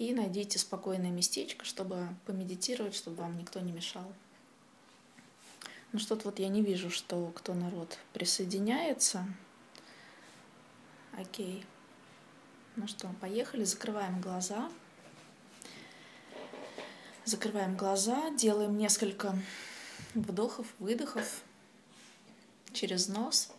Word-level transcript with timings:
И 0.00 0.14
найдите 0.14 0.58
спокойное 0.58 1.10
местечко, 1.10 1.66
чтобы 1.66 2.08
помедитировать, 2.24 2.94
чтобы 2.94 3.18
вам 3.18 3.36
никто 3.36 3.60
не 3.60 3.70
мешал. 3.70 4.10
Ну 5.92 5.98
что-то 5.98 6.24
вот 6.24 6.38
я 6.38 6.48
не 6.48 6.62
вижу, 6.62 6.88
что 6.88 7.30
кто 7.36 7.52
народ 7.52 7.98
присоединяется. 8.14 9.26
Окей. 11.12 11.66
Ну 12.76 12.88
что, 12.88 13.08
поехали, 13.20 13.64
закрываем 13.64 14.22
глаза. 14.22 14.72
Закрываем 17.26 17.76
глаза, 17.76 18.30
делаем 18.30 18.78
несколько 18.78 19.36
вдохов, 20.14 20.66
выдохов 20.78 21.42
через 22.72 23.06
нос. 23.06 23.52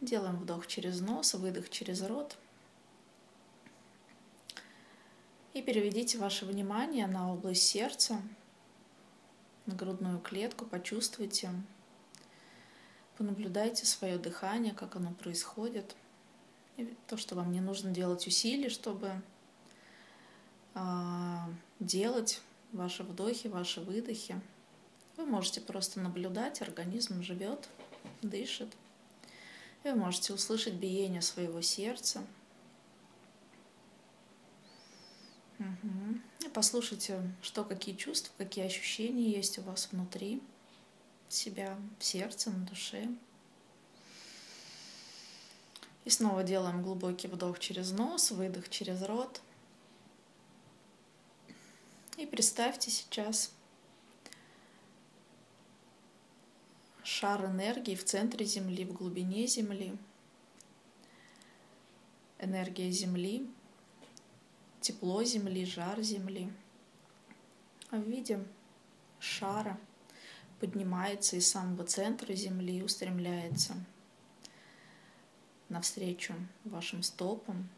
Делаем 0.00 0.36
вдох 0.36 0.68
через 0.68 1.00
нос, 1.00 1.34
выдох 1.34 1.70
через 1.70 2.02
рот. 2.02 2.38
И 5.56 5.62
переведите 5.62 6.18
ваше 6.18 6.44
внимание 6.44 7.06
на 7.06 7.32
область 7.32 7.62
сердца, 7.62 8.20
на 9.64 9.74
грудную 9.74 10.18
клетку, 10.20 10.66
почувствуйте, 10.66 11.50
понаблюдайте 13.16 13.86
свое 13.86 14.18
дыхание, 14.18 14.74
как 14.74 14.96
оно 14.96 15.12
происходит. 15.14 15.96
И 16.76 16.94
то, 17.06 17.16
что 17.16 17.36
вам 17.36 17.52
не 17.52 17.62
нужно 17.62 17.90
делать 17.90 18.26
усилий, 18.26 18.68
чтобы 18.68 19.22
а, 20.74 21.48
делать 21.80 22.42
ваши 22.72 23.02
вдохи, 23.02 23.46
ваши 23.46 23.80
выдохи. 23.80 24.38
Вы 25.16 25.24
можете 25.24 25.62
просто 25.62 26.00
наблюдать, 26.00 26.60
организм 26.60 27.22
живет, 27.22 27.66
дышит. 28.20 28.68
И 29.84 29.88
вы 29.88 29.94
можете 29.94 30.34
услышать 30.34 30.74
биение 30.74 31.22
своего 31.22 31.62
сердца. 31.62 32.26
Угу. 35.58 36.50
Послушайте, 36.52 37.20
что, 37.42 37.64
какие 37.64 37.94
чувства, 37.94 38.32
какие 38.36 38.66
ощущения 38.66 39.30
есть 39.30 39.58
у 39.58 39.62
вас 39.62 39.88
внутри 39.90 40.42
себя, 41.28 41.76
в 41.98 42.04
сердце, 42.04 42.50
на 42.50 42.64
душе. 42.66 43.08
И 46.04 46.10
снова 46.10 46.44
делаем 46.44 46.82
глубокий 46.82 47.26
вдох 47.26 47.58
через 47.58 47.90
нос, 47.90 48.30
выдох 48.30 48.68
через 48.68 49.02
рот. 49.02 49.40
И 52.16 52.26
представьте 52.26 52.90
сейчас 52.90 53.52
шар 57.02 57.44
энергии 57.46 57.94
в 57.94 58.04
центре 58.04 58.46
Земли, 58.46 58.84
в 58.84 58.92
глубине 58.92 59.46
Земли. 59.46 59.96
Энергия 62.38 62.90
Земли, 62.90 63.48
тепло 64.86 65.24
Земли, 65.24 65.64
жар 65.64 66.00
Земли. 66.02 66.52
А 67.90 67.96
в 67.96 68.02
виде 68.02 68.44
шара 69.18 69.78
поднимается 70.60 71.36
из 71.36 71.48
самого 71.48 71.84
центра 71.84 72.32
Земли 72.34 72.78
и 72.78 72.82
устремляется 72.82 73.74
навстречу 75.68 76.34
вашим 76.64 77.02
стопам 77.02 77.68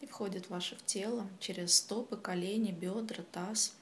и 0.00 0.06
входит 0.06 0.46
в 0.46 0.50
ваше 0.50 0.76
тело 0.84 1.26
через 1.40 1.74
стопы, 1.74 2.16
колени, 2.16 2.72
бедра, 2.72 3.24
таз. 3.32 3.74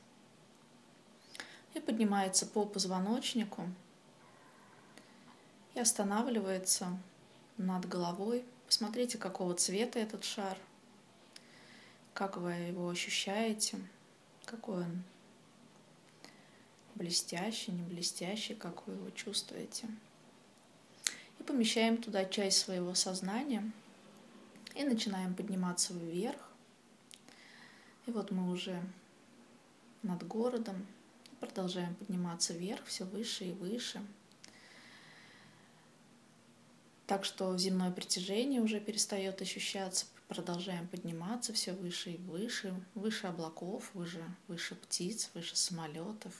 И 1.74 1.80
поднимается 1.80 2.46
по 2.46 2.64
позвоночнику– 2.64 3.68
и 5.76 5.78
останавливается 5.78 6.98
над 7.58 7.86
головой. 7.86 8.44
Посмотрите, 8.66 9.18
какого 9.18 9.54
цвета 9.54 9.98
этот 9.98 10.24
шар, 10.24 10.56
как 12.16 12.38
вы 12.38 12.52
его 12.52 12.88
ощущаете, 12.88 13.76
какой 14.46 14.84
он 14.84 15.02
блестящий, 16.94 17.72
не 17.72 17.82
блестящий, 17.82 18.54
как 18.54 18.86
вы 18.86 18.94
его 18.94 19.10
чувствуете. 19.10 19.86
И 21.38 21.42
помещаем 21.42 21.98
туда 21.98 22.24
часть 22.24 22.58
своего 22.58 22.94
сознания 22.94 23.70
и 24.74 24.84
начинаем 24.84 25.34
подниматься 25.34 25.92
вверх. 25.92 26.40
И 28.06 28.10
вот 28.10 28.30
мы 28.30 28.50
уже 28.50 28.82
над 30.02 30.26
городом, 30.26 30.86
продолжаем 31.38 31.94
подниматься 31.96 32.54
вверх, 32.54 32.86
все 32.86 33.04
выше 33.04 33.44
и 33.44 33.52
выше– 33.52 34.02
так 37.06 37.24
что 37.24 37.56
земное 37.56 37.92
притяжение 37.92 38.60
уже 38.60 38.80
перестает 38.80 39.40
ощущаться, 39.40 40.06
продолжаем 40.28 40.88
подниматься 40.88 41.52
все 41.52 41.72
выше 41.72 42.12
и 42.12 42.16
выше, 42.16 42.74
выше 42.94 43.26
облаков, 43.26 43.90
выше, 43.94 44.24
выше 44.48 44.74
птиц, 44.74 45.30
выше 45.34 45.56
самолетов, 45.56 46.34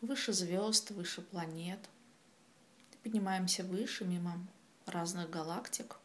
выше 0.00 0.32
звезд, 0.32 0.90
выше 0.90 1.22
планет. 1.22 1.80
Поднимаемся 3.02 3.64
выше, 3.64 4.04
мимо 4.04 4.38
разных 4.84 5.30
галактик 5.30 5.96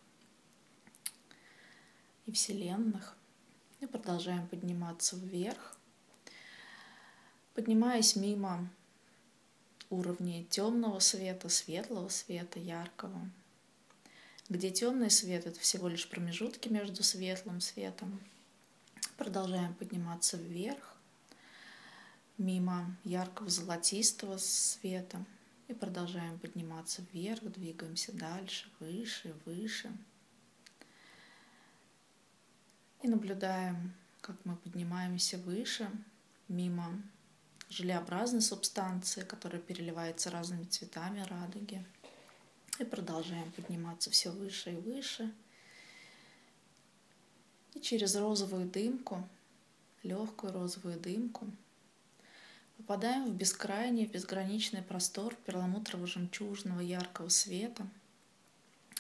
и 2.26 2.32
вселенных. 2.32 3.16
И 3.80 3.88
продолжаем 3.88 4.48
подниматься 4.48 5.16
вверх, 5.16 5.76
поднимаясь 7.56 8.16
мимо 8.16 8.70
уровней 9.90 10.46
темного 10.46 11.00
света, 11.00 11.50
светлого 11.50 12.10
света, 12.10 12.60
яркого, 12.60 13.28
где 14.52 14.70
темный 14.70 15.10
свет— 15.10 15.46
это 15.48 15.58
всего 15.62 15.88
лишь 15.88 16.10
промежутки 16.10 16.68
между 16.68 17.04
светлым 17.04 17.62
светом. 17.62 18.20
Продолжаем 19.16 19.74
подниматься 19.74 20.36
вверх, 20.36 20.98
мимо 22.38 22.98
яркого 23.06 23.50
золотистого 23.50 24.38
света. 24.38 25.24
И 25.70 25.74
продолжаем 25.74 26.38
подниматься 26.38 27.02
вверх, 27.14 27.44
двигаемся 27.44 28.12
дальше, 28.12 28.68
выше, 28.82 29.34
выше. 29.46 29.90
И 33.04 33.08
наблюдаем, 33.08 33.94
как 34.20 34.36
мы 34.44 34.58
поднимаемся 34.58 35.38
выше, 35.38 35.90
мимо 36.50 37.02
желеобразной 37.70 38.42
субстанции, 38.42 39.22
которая 39.22 39.62
переливается 39.62 40.30
разными 40.30 40.66
цветами 40.66 41.22
радуги. 41.22 41.86
И 42.82 42.84
продолжаем 42.84 43.52
подниматься 43.52 44.10
все 44.10 44.32
выше 44.32 44.72
и 44.72 44.76
выше. 44.76 45.32
И 47.76 47.80
через 47.80 48.16
розовую 48.16 48.66
дымку, 48.66 49.30
легкую 50.02 50.52
розовую 50.52 51.00
дымку, 51.00 51.46
попадаем 52.78 53.26
в 53.26 53.36
бескрайний, 53.36 54.08
безграничный 54.08 54.82
простор 54.82 55.38
перламутрово-жемчужного 55.46 56.82
яркого 56.82 57.30
света, 57.30 57.88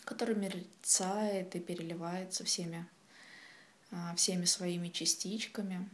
который 0.06 0.36
мерцает 0.36 1.56
и 1.56 1.59
переливается 1.59 2.44
всеми, 2.44 2.88
а, 3.90 4.14
всеми 4.14 4.46
своими 4.46 4.90
частичками. 4.90 5.90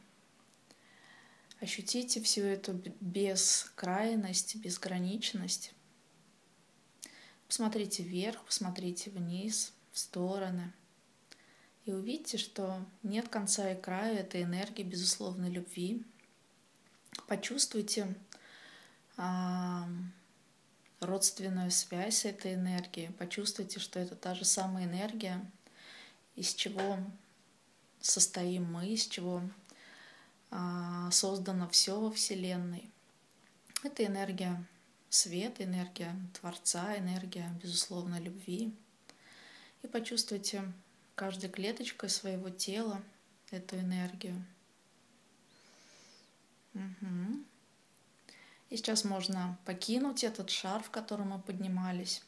Ощутите 1.62 2.22
всю 2.22 2.42
эту 2.42 2.74
бескрайность, 3.00 4.58
безграничность 4.58 5.72
Посмотрите 7.48 8.04
вверх, 8.04 8.44
посмотрите 8.44 9.10
вниз, 9.10 9.74
в 9.92 10.00
стороны. 10.00 10.74
И 11.86 11.94
увидите, 11.94 12.38
что 12.38 12.86
нет 13.04 13.30
конца 13.30 13.72
и 13.72 13.82
края 13.82 14.20
этой 14.20 14.44
энергии 14.44 14.84
безусловной 14.84 15.50
любви. 15.50 16.04
Почувствуйте 17.28 18.14
а, 19.16 19.88
родственную 21.00 21.72
связь 21.72 22.26
этой 22.26 22.56
энергии. 22.56 23.14
Почувствуйте, 23.18 23.80
что 23.80 24.00
это 24.00 24.16
та 24.16 24.36
же 24.36 24.46
самая 24.46 24.86
энергия, 24.86 25.50
из 26.36 26.54
чего 26.54 27.00
состоим 28.02 28.72
мы, 28.72 28.90
из 28.90 29.08
чего 29.08 29.42
а, 30.52 31.10
создано 31.12 31.68
все 31.70 32.00
во 32.00 32.12
Вселенной. 32.12 32.92
Это 33.84 34.06
энергия 34.06 34.64
свет, 35.10 35.62
энергия 35.62 36.16
Творца, 36.40 36.98
энергия, 36.98 37.50
безусловно, 37.62 38.20
любви. 38.20 38.74
И 39.84 39.88
почувствуйте 39.88 40.72
каждой 41.16 41.50
клеточкой 41.50 42.10
своего 42.10 42.50
тела 42.50 43.02
эту 43.52 43.78
энергию. 43.78 44.44
Угу. 46.74 47.44
И 48.70 48.78
сейчас 48.78 49.04
можно 49.04 49.58
покинуть 49.66 50.24
этот 50.24 50.50
шар, 50.50 50.84
в 50.84 50.90
котором 50.90 51.30
мы 51.30 51.40
поднимались, 51.40 52.22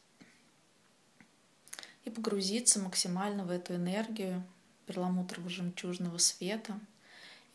и 2.06 2.10
погрузиться 2.10 2.80
максимально 2.80 3.44
в 3.44 3.52
эту 3.52 3.76
энергию 3.76 4.44
перламутрово-жемчужного 4.88 6.18
света– 6.18 6.80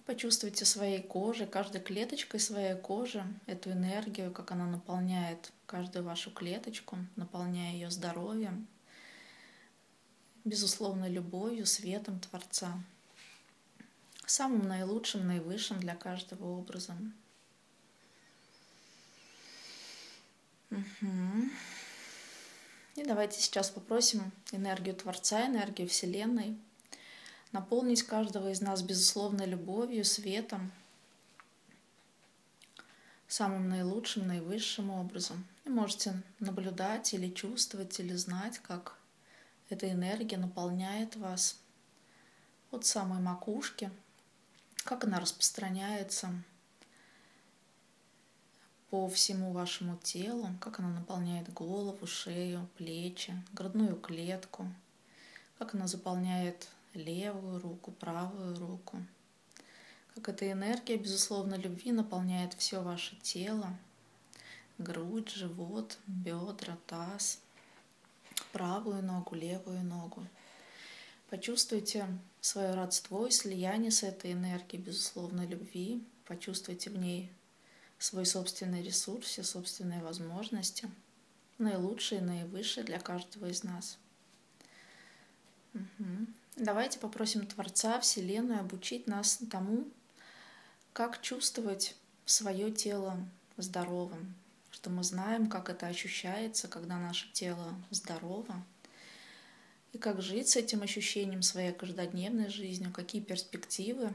Почувствуйте 0.07 0.67
своей 0.67 1.03
кожей, 1.03 1.47
каждой 1.47 1.81
клеточкой 1.81 2.39
своей 2.39 2.77
кожи 2.77 3.25
эту 3.47 3.71
энергию, 3.73 4.31
как 4.33 4.53
она 4.53 4.67
наполняет 4.67 5.51
каждую 5.65 6.05
вашу 6.05 6.31
клеточку, 6.31 6.99
наполняя 7.17 7.73
ее 7.73 7.91
здоровьем, 7.91 8.67
безусловно, 10.45 11.09
любовью, 11.09 11.65
светом 11.65 12.21
Творца. 12.21 12.79
самым 14.27 14.67
наилучшим, 14.69 15.27
наивысшим 15.27 15.81
для 15.81 15.95
каждого 15.95 16.47
образом. 16.47 17.15
Угу. 20.71 21.51
И 22.97 23.05
давайте 23.05 23.41
сейчас 23.41 23.71
попросим 23.71 24.33
энергию 24.53 24.95
Творца, 24.95 25.47
энергию 25.47 25.89
Вселенной 25.89 26.57
наполнить 27.55 28.03
каждого 28.03 28.51
из 28.51 28.61
нас 28.61 28.83
безусловной 28.83 29.47
любовью, 29.47 30.05
светом, 30.05 30.73
самым 33.29 33.69
наилучшим, 33.69 34.27
наивысшим 34.27 34.91
образом. 34.91 35.47
И 35.65 35.71
можете 35.71 36.21
наблюдать 36.41 37.15
или 37.15 37.31
чувствовать, 37.31 37.99
или 38.01 38.13
знать, 38.15 38.59
как 38.59 38.99
эта 39.71 39.89
энергия 39.89 40.37
наполняет 40.37 41.15
вас 41.15 41.61
от 42.73 42.85
самой 42.87 43.21
макушки, 43.21 43.89
как 44.83 45.05
она 45.05 45.21
распространяется 45.21 46.33
по 48.91 49.09
всему 49.09 49.53
вашему 49.53 49.97
телу, 49.99 50.49
как 50.61 50.81
она 50.81 50.89
наполняет 50.89 51.53
голову, 51.53 52.05
шею, 52.05 52.69
плечи, 52.77 53.33
грудную 53.53 53.95
клетку, 53.95 54.67
как 55.59 55.75
она 55.75 55.87
заполняет 55.87 56.69
левую 56.95 57.61
руку, 57.61 57.93
правую 57.93 58.59
руку, 58.59 59.05
как 60.15 60.29
эта 60.29 60.51
энергия, 60.51 60.97
безусловно, 60.97 61.57
любви 61.57 61.93
наполняет 61.93 62.55
все 62.55 62.81
ваше 62.83 63.17
тело, 63.17 63.77
грудь, 64.79 65.31
живот, 65.31 65.99
бедра, 66.07 66.79
таз, 66.87 67.41
правую 68.53 69.03
ногу, 69.03 69.35
левую 69.35 69.83
ногу. 69.85 70.27
Почувствуйте 71.31 72.07
свое 72.41 72.75
родство 72.75 73.27
и 73.27 73.31
слияние 73.31 73.91
с 73.91 74.03
этой 74.03 74.33
энергией, 74.33 74.81
безусловно, 74.81 75.45
любви. 75.47 76.05
Почувствуйте 76.27 76.91
в 76.91 76.99
ней 76.99 77.31
свой 77.99 78.27
собственный 78.27 78.83
ресурс, 78.83 79.27
все 79.27 79.43
собственные 79.43 80.03
возможности, 80.03 80.89
наилучшие, 81.59 82.21
наивысшие 82.21 82.85
для 82.85 83.01
каждого 83.01 83.47
из 83.47 83.65
нас. 83.65 83.99
Угу. 85.75 86.27
Давайте 86.57 87.01
попросим 87.01 87.47
Творца, 87.47 87.99
Вселенную 87.99 88.61
обучить 88.61 89.09
нас 89.09 89.41
тому, 89.51 89.89
как 90.93 91.21
чувствовать 91.21 91.97
свое 92.27 92.71
тело 92.71 93.19
здоровым, 93.57 94.37
что 94.71 94.89
мы 94.89 95.03
знаем, 95.03 95.49
как 95.49 95.69
это 95.69 95.89
ощущается, 95.89 96.69
когда 96.69 96.97
наше 96.97 97.29
тело 97.33 97.75
здорово, 97.91 98.65
и 99.93 99.99
как 99.99 100.23
жить 100.23 100.49
с 100.49 100.55
этим 100.55 100.83
ощущением 100.83 101.43
своей 101.43 101.73
каждодневной 101.73 102.51
жизнью, 102.51 102.93
какие 102.93 103.21
перспективы 103.21 104.13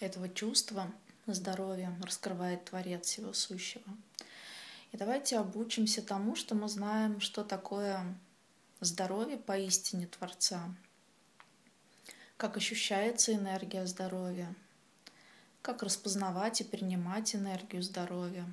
этого 0.00 0.28
чувства 0.28 0.92
здоровья 1.26 1.96
раскрывает 2.02 2.64
Творец 2.64 3.06
всего 3.06 3.32
сущего. 3.32 3.84
И 4.90 4.96
давайте 4.96 5.38
обучимся 5.38 6.02
тому, 6.02 6.34
что 6.34 6.56
мы 6.56 6.68
знаем, 6.68 7.20
что 7.20 7.44
такое 7.44 8.16
здоровье 8.80 9.38
поистине 9.38 10.06
Творца, 10.06 10.74
как 12.36 12.56
ощущается 12.56 13.34
энергия 13.34 13.86
здоровья, 13.86 14.54
как 15.62 15.82
распознавать 15.82 16.60
и 16.60 16.64
принимать 16.64 17.34
энергию 17.34 17.82
здоровья, 17.82 18.46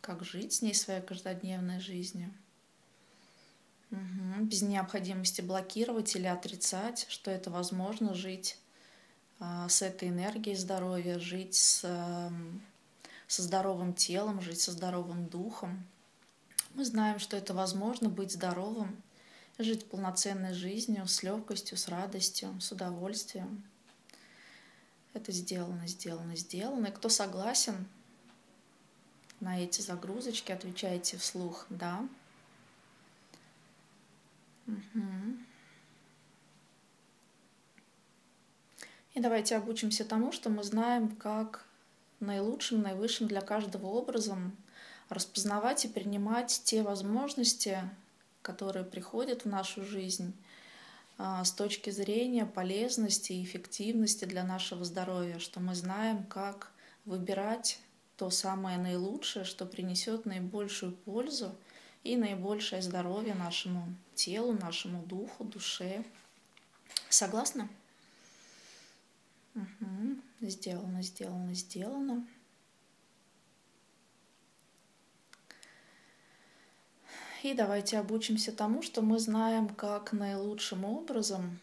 как 0.00 0.24
жить 0.24 0.54
с 0.54 0.62
ней 0.62 0.74
своей 0.74 1.02
каждодневной 1.02 1.80
жизнью. 1.80 2.32
Угу. 3.90 4.44
Без 4.44 4.62
необходимости 4.62 5.40
блокировать 5.40 6.14
или 6.14 6.26
отрицать, 6.26 7.06
что 7.08 7.30
это 7.30 7.50
возможно 7.50 8.14
жить 8.14 8.58
а, 9.40 9.68
с 9.68 9.82
этой 9.82 10.08
энергией 10.08 10.56
здоровья, 10.56 11.18
жить 11.18 11.54
с, 11.54 11.80
со 13.26 13.42
здоровым 13.42 13.94
телом, 13.94 14.40
жить 14.40 14.60
со 14.60 14.72
здоровым 14.72 15.26
духом. 15.26 15.86
Мы 16.74 16.84
знаем, 16.84 17.18
что 17.18 17.36
это 17.36 17.54
возможно 17.54 18.08
быть 18.08 18.32
здоровым, 18.32 19.02
жить 19.58 19.88
полноценной 19.88 20.54
жизнью, 20.54 21.06
с 21.06 21.22
легкостью, 21.22 21.76
с 21.76 21.88
радостью, 21.88 22.60
с 22.60 22.70
удовольствием. 22.70 23.64
Это 25.14 25.32
сделано, 25.32 25.86
сделано, 25.86 26.36
сделано. 26.36 26.86
И 26.86 26.92
кто 26.92 27.08
согласен 27.08 27.88
на 29.40 29.58
эти 29.60 29.80
загрузочки, 29.80 30.52
отвечайте 30.52 31.16
вслух 31.16 31.66
«да». 31.70 32.08
Угу. 34.66 35.38
И 39.14 39.20
давайте 39.20 39.56
обучимся 39.56 40.04
тому, 40.04 40.30
что 40.30 40.50
мы 40.50 40.62
знаем, 40.62 41.16
как 41.16 41.66
наилучшим, 42.20 42.82
наивысшим 42.82 43.26
для 43.26 43.40
каждого 43.40 43.86
образом 43.86 44.56
распознавать 45.08 45.84
и 45.84 45.88
принимать 45.88 46.60
те 46.64 46.82
возможности, 46.82 47.82
которые 48.48 48.82
приходят 48.82 49.44
в 49.44 49.48
нашу 49.48 49.84
жизнь 49.84 50.32
а, 51.18 51.44
с 51.44 51.52
точки 51.52 51.90
зрения 51.90 52.46
полезности 52.46 53.32
и 53.34 53.44
эффективности 53.44 54.24
для 54.24 54.42
нашего 54.42 54.86
здоровья, 54.86 55.38
что 55.38 55.60
мы 55.60 55.74
знаем, 55.74 56.24
как 56.24 56.72
выбирать 57.04 57.78
то 58.16 58.30
самое 58.30 58.78
наилучшее, 58.78 59.44
что 59.44 59.66
принесет 59.66 60.24
наибольшую 60.24 60.92
пользу 60.92 61.54
и 62.04 62.16
наибольшее 62.16 62.80
здоровье 62.80 63.34
нашему 63.34 63.94
телу, 64.14 64.54
нашему 64.54 65.02
духу, 65.02 65.44
душе. 65.44 66.02
Согласны? 67.10 67.68
Угу. 69.54 70.16
Сделано, 70.40 71.02
сделано, 71.02 71.52
сделано. 71.52 72.26
И 77.42 77.54
давайте 77.54 77.98
обучимся 77.98 78.50
тому, 78.50 78.82
что 78.82 79.00
мы 79.00 79.20
знаем, 79.20 79.68
как 79.68 80.12
наилучшим 80.12 80.84
образом 80.84 81.60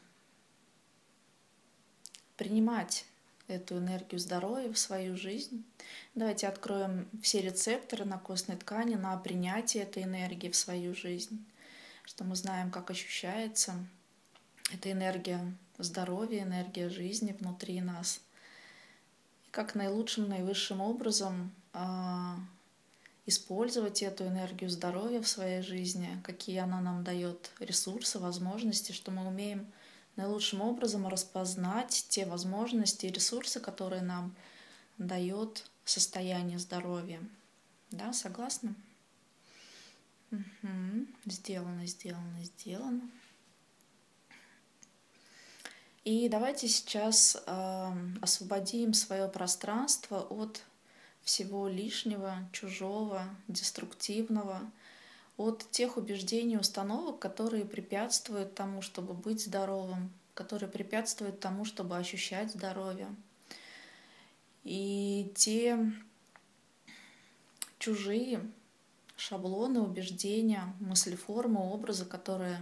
принимать 2.38 3.06
эту 3.48 3.78
энергию 3.78 4.20
здоровья 4.20 4.72
в 4.72 4.80
свою 4.80 5.18
жизнь. 5.18 5.66
Давайте 6.16 6.48
откроем 6.48 7.10
все 7.22 7.42
рецепторы 7.42 8.06
на 8.06 8.18
костной 8.18 8.56
ткани 8.56 8.96
на 8.96 9.18
принятие 9.18 9.84
этой 9.84 10.04
энергии 10.04 10.50
в 10.50 10.56
свою 10.56 10.96
жизнь, 10.96 11.46
что 12.06 12.24
мы 12.24 12.38
знаем, 12.38 12.72
как 12.72 12.90
ощущается 12.90 13.74
эта 14.74 14.92
энергия 14.92 15.54
здоровья, 15.78 16.44
энергия 16.44 16.90
жизни 16.90 17.36
внутри 17.38 17.82
нас. 17.82 18.22
И 19.46 19.50
как 19.52 19.76
наилучшим, 19.76 20.30
наивысшим 20.30 20.80
образом 20.80 21.54
а, 21.74 22.38
использовать 23.26 24.04
эту 24.04 24.26
энергию 24.26 24.70
здоровья 24.70 25.22
в 25.22 25.28
своей 25.28 25.62
жизни, 25.62 26.22
какие 26.24 26.60
она 26.60 26.82
нам 26.82 27.04
дает 27.04 27.52
ресурсы, 27.60 28.20
возможности, 28.20 28.92
что 28.92 29.12
мы 29.12 29.28
умеем 29.28 29.72
наилучшим 30.16 30.62
образом 30.62 31.08
распознать 31.08 32.06
те 32.10 32.26
возможности 32.26 33.08
и 33.08 33.12
ресурсы, 33.12 33.60
которые 33.60 34.02
нам 34.02 34.36
дает 34.98 35.70
состояние 35.84 36.60
здоровья. 36.60 37.20
Да, 37.92 38.14
согласны? 38.14 38.76
Угу. 40.32 41.08
Сделано, 41.26 41.86
сделано, 41.88 42.44
сделано. 42.44 43.10
И 46.04 46.30
давайте 46.30 46.68
сейчас 46.68 47.36
э, 47.48 47.94
освободим 48.22 48.94
свое 48.94 49.28
пространство 49.28 50.22
от 50.22 50.62
всего 51.26 51.68
лишнего, 51.68 52.38
чужого, 52.54 53.28
деструктивного, 53.50 54.62
от 55.36 55.70
тех 55.72 55.98
убеждений, 55.98 56.58
установок, 56.58 57.20
которые 57.20 57.66
препятствуют 57.66 58.56
тому, 58.56 58.82
чтобы 58.82 59.14
быть 59.14 59.44
здоровым, 59.44 60.14
которые 60.34 60.70
препятствуют 60.70 61.42
тому, 61.42 61.66
чтобы 61.66 61.98
ощущать 61.98 62.52
здоровье. 62.52 63.14
И 64.64 65.34
те 65.36 65.92
чужие 67.80 68.50
шаблоны, 69.18 69.82
убеждения, 69.82 70.74
мыслеформы, 70.80 71.60
образы, 71.60 72.06
которые 72.06 72.60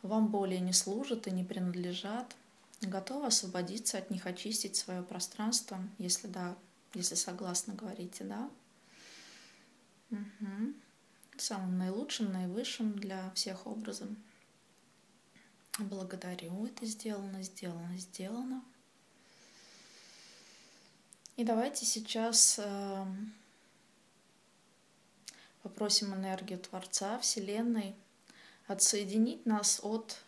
вам 0.00 0.28
более 0.28 0.60
не 0.60 0.72
служат 0.72 1.26
и 1.26 1.30
не 1.30 1.44
принадлежат, 1.44 2.34
Готова 2.82 3.28
освободиться 3.28 3.98
от 3.98 4.10
них, 4.10 4.26
очистить 4.26 4.74
свое 4.74 5.02
пространство, 5.02 5.78
если 5.98 6.26
да, 6.26 6.56
если 6.94 7.14
согласны, 7.14 7.74
говорите 7.74 8.24
да. 8.24 8.50
Угу. 10.10 10.74
Самым 11.38 11.78
наилучшим, 11.78 12.32
наивысшим 12.32 12.98
для 12.98 13.30
всех 13.30 13.66
образом. 13.66 14.16
Благодарю, 15.78 16.66
это 16.66 16.84
сделано, 16.84 17.42
сделано, 17.42 17.96
сделано. 17.96 18.62
И 21.36 21.44
давайте 21.44 21.86
сейчас 21.86 22.60
э, 22.62 23.06
попросим 25.62 26.14
энергию 26.14 26.58
Творца, 26.58 27.18
Вселенной 27.20 27.94
отсоединить 28.66 29.46
нас 29.46 29.80
от 29.82 30.18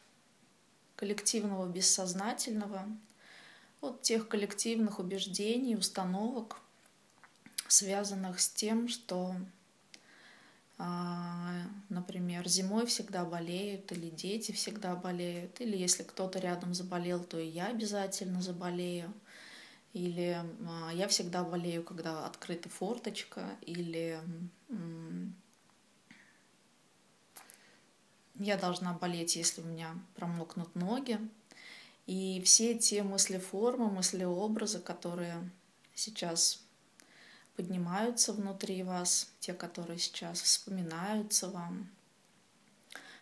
коллективного 0.97 1.68
бессознательного, 1.68 2.88
от 3.85 4.03
тех 4.03 4.29
коллективных 4.29 4.99
убеждений, 4.99 5.76
установок, 5.76 6.61
связанных 7.69 8.41
с 8.41 8.49
тем, 8.49 8.88
что, 8.88 9.35
а, 10.79 11.53
например, 11.88 12.49
зимой 12.49 12.87
всегда 12.87 13.25
болеют, 13.25 13.93
или 13.93 14.11
дети 14.11 14.53
всегда 14.53 14.97
болеют, 14.97 15.61
или 15.61 15.76
если 15.76 16.03
кто-то 16.03 16.38
рядом 16.38 16.75
заболел, 16.75 17.23
то 17.23 17.38
и 17.38 17.47
я 17.47 17.67
обязательно 17.67 18.43
заболею, 18.43 19.12
или 19.93 20.43
а, 20.69 20.91
я 20.93 21.09
всегда 21.09 21.45
болею, 21.45 21.83
когда 21.85 22.26
открыта 22.26 22.69
форточка, 22.69 23.57
или 23.62 24.21
я 28.37 28.57
должна 28.57 28.93
болеть, 28.93 29.37
если 29.37 29.61
у 29.61 29.64
меня 29.64 29.95
промокнут 30.17 30.75
ноги. 30.75 31.19
И 32.06 32.42
все 32.44 32.78
те 32.78 33.02
мысли-формы, 33.02 33.90
мысли-образы, 33.90 34.78
которые 34.78 35.50
сейчас 35.94 36.62
поднимаются 37.56 38.32
внутри 38.32 38.82
вас, 38.82 39.32
те, 39.40 39.54
которые 39.54 39.99
сейчас 39.99 40.42
вспоминаются 40.42 41.49
вам, 41.49 41.88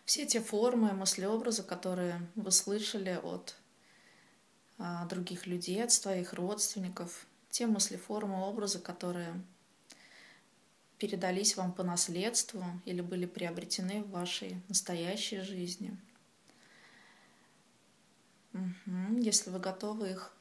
все 0.05 0.25
те 0.25 0.41
формы, 0.41 0.91
мысли-образы, 0.93 1.63
которые 1.63 2.27
вы 2.35 2.51
слышали 2.51 3.19
от 3.23 3.55
а, 4.77 5.05
других 5.05 5.47
людей, 5.47 5.81
от 5.83 5.91
своих 5.91 6.33
родственников, 6.33 7.25
те 7.49 7.67
мысли-формы, 7.67 8.41
образы, 8.41 8.79
которые 8.79 9.41
передались 10.97 11.55
вам 11.55 11.71
по 11.71 11.83
наследству 11.83 12.63
или 12.85 13.01
были 13.01 13.25
приобретены 13.25 14.03
в 14.03 14.09
вашей 14.09 14.61
настоящей 14.67 15.41
жизни. 15.41 15.97
Если 19.19 19.49
вы 19.49 19.59
готовы 19.59 20.11
их 20.11 20.31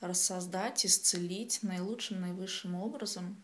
рассоздать, 0.00 0.84
исцелить 0.84 1.62
наилучшим, 1.62 2.20
наивысшим 2.20 2.74
образом, 2.74 3.36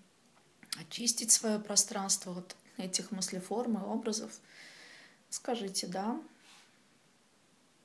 очистить 0.79 1.31
свое 1.31 1.59
пространство 1.59 2.39
от 2.39 2.57
этих 2.77 3.11
мыслеформ 3.11 3.79
и 3.79 3.83
образов, 3.83 4.33
скажите 5.31 5.87
«да». 5.87 6.21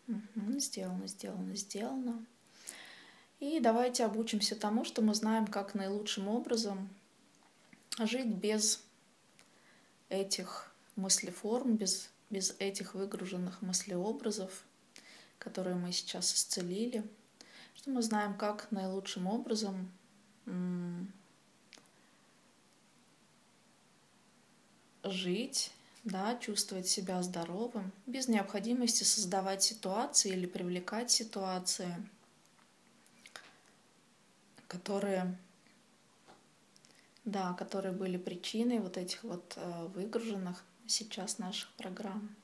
Угу. 0.08 0.60
Сделано, 0.60 1.08
сделано, 1.08 1.56
сделано. 1.56 2.26
И 3.40 3.60
давайте 3.60 4.06
обучимся 4.06 4.56
тому, 4.56 4.86
что 4.86 5.02
мы 5.02 5.14
знаем, 5.14 5.46
как 5.46 5.76
наилучшим 5.76 6.28
образом 6.28 6.90
жить 8.00 8.28
без 8.28 8.82
этих 10.10 10.72
мыслеформ, 10.96 11.76
без, 11.76 12.10
без 12.30 12.56
этих 12.60 12.96
выгруженных 12.96 13.62
мыслеобразов, 13.62 14.64
которые 15.48 15.76
мы 15.76 15.94
сейчас 15.94 16.34
исцелили, 16.34 17.10
что 17.74 17.90
мы 17.90 18.02
знаем, 18.02 18.38
как 18.38 18.70
наилучшим 18.70 19.28
образом 19.28 19.90
жить, 25.04 25.72
да, 26.04 26.38
чувствовать 26.38 26.88
себя 26.88 27.24
здоровым, 27.24 27.94
без 28.06 28.28
необходимости 28.28 29.04
создавать 29.04 29.64
ситуации 29.64 30.32
или 30.32 30.46
привлекать 30.46 31.12
ситуации, 31.12 31.96
которые 34.68 35.38
да, 37.24 37.54
которые 37.54 37.94
были 37.94 38.18
причиной 38.18 38.80
вот 38.80 38.98
этих 38.98 39.24
вот 39.24 39.54
э, 39.58 39.88
выгруженных 39.94 40.64
сейчас 40.88 41.40
наших 41.40 41.70
программ 41.74 42.36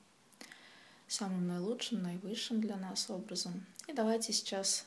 самым 1.14 1.46
наилучшим, 1.46 2.02
наивысшим 2.02 2.60
для 2.60 2.76
нас 2.76 3.08
образом. 3.08 3.64
И 3.86 3.92
давайте 3.92 4.32
сейчас 4.32 4.86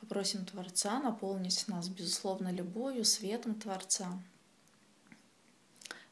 попросим 0.00 0.46
Творца 0.46 0.98
наполнить 1.00 1.68
нас, 1.68 1.88
безусловно, 1.88 2.50
любовью, 2.50 3.04
светом 3.04 3.54
Творца 3.54 4.10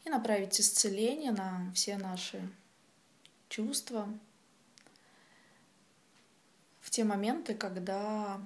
и 0.05 0.11
направить 0.11 0.61
исцеление 0.61 1.33
на 1.33 1.73
все 1.75 1.97
наши 1.97 2.49
чувства 3.49 4.09
в 6.81 6.91
те 6.91 7.05
моменты, 7.05 7.55
когда 7.55 8.41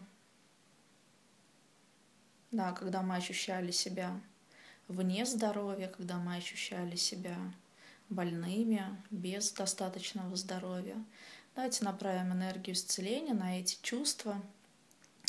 да, 2.53 2.73
когда 2.73 3.03
мы 3.03 3.17
ощущали 3.17 3.71
себя 3.71 4.21
вне 4.87 5.25
здоровья, 5.25 5.89
когда 5.89 6.19
мы 6.19 6.37
ощущали 6.37 6.97
себя 6.97 7.37
больными, 8.15 8.83
без 9.11 9.53
достаточного 9.53 10.37
здоровья. 10.37 11.03
Давайте 11.55 11.85
направим 11.85 12.33
энергию 12.33 12.75
исцеления 12.75 13.35
на 13.35 13.61
эти 13.61 13.79
чувства, 13.83 14.41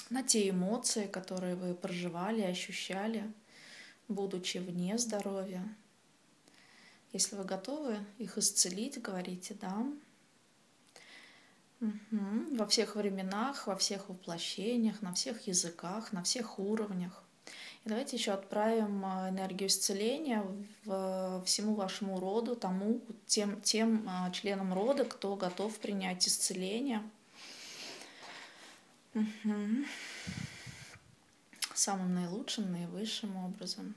на 0.10 0.24
те 0.24 0.50
эмоции, 0.50 1.08
которые 1.08 1.56
вы 1.56 1.74
проживали, 1.74 2.42
ощущали, 2.42 3.32
будучи 4.08 4.58
вне 4.58 4.98
здоровья. 4.98 5.64
Если 7.12 7.36
вы 7.36 7.44
готовы 7.44 8.00
их 8.18 8.38
исцелить, 8.38 9.02
говорите 9.02 9.56
«да». 9.60 9.86
Угу. 11.82 12.56
Во 12.56 12.66
всех 12.66 12.96
временах, 12.96 13.68
во 13.68 13.76
всех 13.76 14.08
воплощениях, 14.08 15.02
на 15.02 15.14
всех 15.14 15.48
языках, 15.48 16.14
на 16.14 16.24
всех 16.24 16.58
уровнях. 16.58 17.23
И 17.86 17.90
давайте 17.90 18.16
еще 18.16 18.32
отправим 18.32 19.04
а, 19.06 19.30
энергию 19.30 19.68
исцеления 19.68 20.46
в, 20.86 21.44
всему 21.46 21.76
вашему 21.76 22.20
роду, 22.20 22.56
тому, 22.56 23.02
тем, 23.26 23.62
тем 23.62 24.06
а, 24.08 24.32
членам 24.32 24.74
рода, 24.74 25.04
кто 25.04 25.36
готов 25.36 25.78
принять 25.80 26.26
исцеление. 26.28 27.04
Угу. 29.14 29.86
Самым 31.74 32.16
наилучшим, 32.16 32.72
наивысшим 32.72 33.36
образом. 33.36 33.96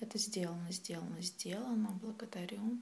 Это 0.00 0.16
сделано, 0.16 0.70
сделано, 0.70 1.20
сделано. 1.20 1.88
Благодарю. 2.00 2.78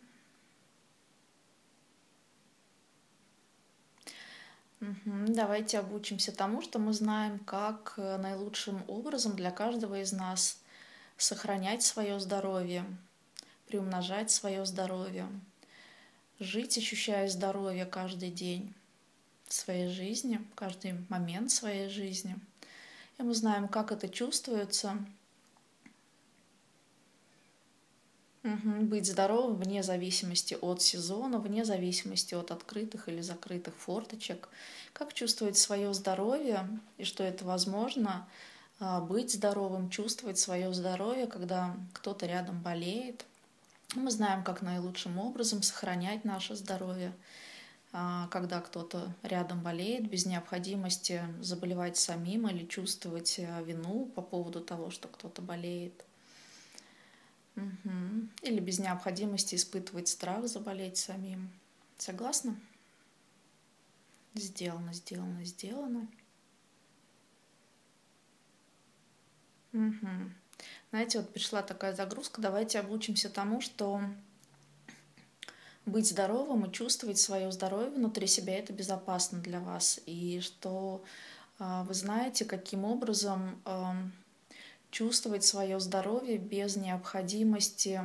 Давайте 4.81 5.79
обучимся 5.79 6.33
тому, 6.33 6.61
что 6.61 6.79
мы 6.79 6.93
знаем, 6.93 7.39
как 7.39 7.95
э, 7.97 8.19
наилучшим 8.19 8.85
образом 8.89 9.35
для 9.35 9.51
каждого 9.51 10.01
из 10.01 10.13
нас 10.13 10.59
сохранять 11.17 11.83
свое 11.83 12.21
здоровье, 12.21 12.85
приумножать 13.69 14.31
свое 14.31 14.67
здоровье, 14.67 15.29
жить, 16.41 16.77
ощущая 16.77 17.29
здоровье 17.29 17.87
каждый 17.87 18.31
день 18.31 18.75
своей 19.49 19.89
жизни, 19.89 20.45
каждый 20.55 20.95
момент 21.09 21.51
своей 21.51 21.89
жизни. 21.89 22.37
И 23.19 23.23
мы 23.23 23.35
знаем, 23.35 23.69
как 23.69 23.93
это 23.93 24.09
чувствуется– 24.09 24.99
Быть 28.83 29.07
здоровым 29.07 29.57
вне 29.57 29.83
зависимости 29.83 30.57
от 30.61 30.81
сезона, 30.81 31.39
вне 31.39 31.65
зависимости 31.65 32.35
от 32.35 32.53
открытых 32.53 33.09
или 33.09 33.21
закрытых 33.21 33.75
форточек. 33.75 34.49
Как 34.93 35.13
чувствовать 35.13 35.59
свое 35.59 35.93
здоровье 35.93 36.69
и 36.97 37.05
что 37.05 37.25
это 37.25 37.45
возможно 37.45 38.29
а, 38.79 39.01
быть 39.01 39.33
здоровым, 39.33 39.91
чувствовать 39.91 40.39
свое 40.39 40.73
здоровье, 40.73 41.27
когда 41.27 41.75
кто-то 41.93 42.27
рядом 42.27 42.61
болеет. 42.61 43.25
Мы 43.95 44.11
знаем, 44.11 44.45
как 44.45 44.63
наилучшим 44.63 45.19
образом 45.19 45.63
сохранять 45.63 46.25
наше 46.25 46.55
здоровье, 46.55 47.13
а, 47.93 48.29
когда 48.29 48.61
кто-то 48.61 49.13
рядом 49.23 49.61
болеет, 49.61 50.09
без 50.09 50.25
необходимости 50.25 51.23
заболевать 51.41 51.97
самим 51.97 52.49
или 52.49 52.65
чувствовать 52.65 53.39
э, 53.39 53.65
вину 53.65 54.07
по 54.15 54.23
поводу 54.23 54.61
того, 54.61 54.91
что 54.91 55.09
кто-то 55.09 55.43
болеет. 55.43 56.06
Угу. 57.57 58.29
Или 58.43 58.61
без 58.61 58.79
необходимости 58.79 59.55
испытывать 59.55 60.09
страх 60.09 60.47
заболеть 60.47 60.99
самим. 60.99 61.51
Согласна? 61.99 62.57
Сделано, 64.35 64.93
сделано, 64.93 65.45
сделано. 65.45 66.07
Угу. 69.73 70.09
Знаете, 70.91 71.19
вот 71.21 71.33
пришла 71.33 71.63
такая 71.63 71.95
загрузка. 71.95 72.41
Давайте 72.41 72.79
обучимся 72.79 73.31
тому, 73.31 73.61
что 73.61 74.01
быть 75.87 76.09
здоровым 76.09 76.67
и 76.67 76.73
чувствовать 76.73 77.19
свое 77.19 77.51
здоровье 77.53 77.91
внутри 77.91 78.27
себя 78.27 78.59
это 78.59 78.73
безопасно 78.73 79.39
для 79.39 79.61
вас. 79.61 80.01
И 80.05 80.41
что 80.41 81.03
э, 81.59 81.83
вы 81.87 81.95
знаете, 81.95 82.45
каким 82.45 82.85
образом 82.85 83.61
э, 83.65 83.93
чувствовать 84.91 85.45
свое 85.45 85.79
здоровье 85.81 86.39
без 86.39 86.77
необходимости 86.77 88.01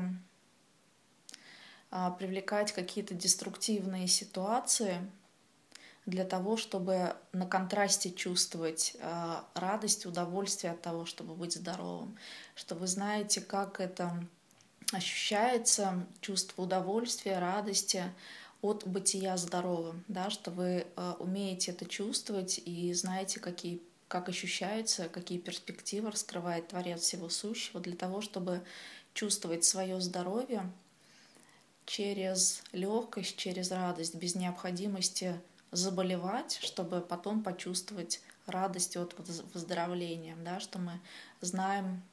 а, 1.89 2.11
привлекать 2.11 2.71
какие-то 2.71 3.13
деструктивные 3.13 4.07
ситуации 4.07 4.97
для 6.05 6.25
того, 6.25 6.57
чтобы 6.57 7.15
на 7.31 7.45
контрасте 7.45 8.11
чувствовать 8.11 8.95
а, 9.01 9.45
радость, 9.53 10.05
удовольствие 10.05 10.73
от 10.73 10.81
того, 10.81 11.05
чтобы 11.05 11.35
быть 11.35 11.53
здоровым, 11.53 12.17
что 12.55 12.75
вы 12.75 12.87
знаете, 12.87 13.41
как 13.41 13.79
это 13.79 14.25
ощущается, 14.91 16.05
чувство 16.21 16.63
удовольствия, 16.63 17.39
радости 17.39 18.03
от 18.61 18.85
бытия 18.85 19.37
здоровым, 19.37 20.03
да, 20.07 20.29
что 20.29 20.51
вы 20.51 20.85
э, 20.95 21.13
умеете 21.19 21.71
это 21.71 21.85
чувствовать 21.85 22.61
и 22.63 22.93
знаете, 22.93 23.39
какие, 23.39 23.81
как 24.11 24.27
ощущаются, 24.27 25.07
какие 25.07 25.39
перспективы 25.39 26.11
раскрывает 26.11 26.67
Творец 26.67 26.99
всего 26.99 27.29
сущего 27.29 27.79
для 27.79 27.95
того, 27.95 28.19
чтобы 28.19 28.61
чувствовать 29.13 29.63
свое 29.63 30.01
здоровье 30.01 30.69
через 31.85 32.61
легкость, 32.73 33.37
через 33.37 33.71
радость, 33.71 34.15
без 34.15 34.35
необходимости 34.35 35.39
заболевать, 35.71 36.59
чтобы 36.61 36.99
потом 36.99 37.41
почувствовать 37.41 38.19
радость 38.47 38.97
от 38.97 39.15
выздоровления, 39.53 40.35
да, 40.43 40.59
что 40.59 40.77
мы 40.77 40.99
знаем, 41.39 42.03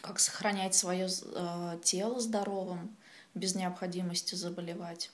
как 0.00 0.20
сохранять 0.20 0.74
свое 0.74 1.08
э, 1.10 1.78
тело 1.82 2.20
здоровым 2.20 2.96
без 3.34 3.54
необходимости 3.54 4.34
заболевать. 4.34 5.10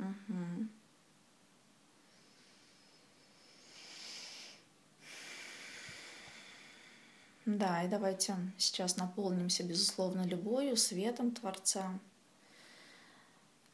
Угу. 0.00 0.51
Да, 7.58 7.82
и 7.82 7.88
давайте 7.88 8.34
сейчас 8.56 8.96
наполнимся, 8.96 9.62
безусловно, 9.62 10.22
любовью, 10.22 10.74
светом 10.74 11.32
Творца. 11.32 11.98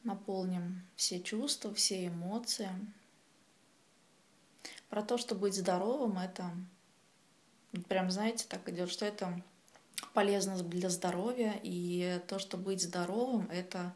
Наполним 0.02 0.82
все 0.96 1.20
чувства, 1.20 1.72
все 1.72 2.08
эмоции. 2.08 2.70
Про 4.88 5.02
то, 5.02 5.16
что 5.16 5.36
быть 5.36 5.54
здоровым, 5.54 6.18
это 6.18 6.50
прям, 7.88 8.10
знаете, 8.10 8.46
так 8.48 8.68
идет, 8.68 8.90
что 8.90 9.04
это 9.04 9.40
полезно 10.12 10.60
для 10.60 10.90
здоровья, 10.90 11.54
и 11.62 12.20
то, 12.26 12.40
что 12.40 12.56
быть 12.56 12.82
здоровым, 12.82 13.48
это 13.48 13.94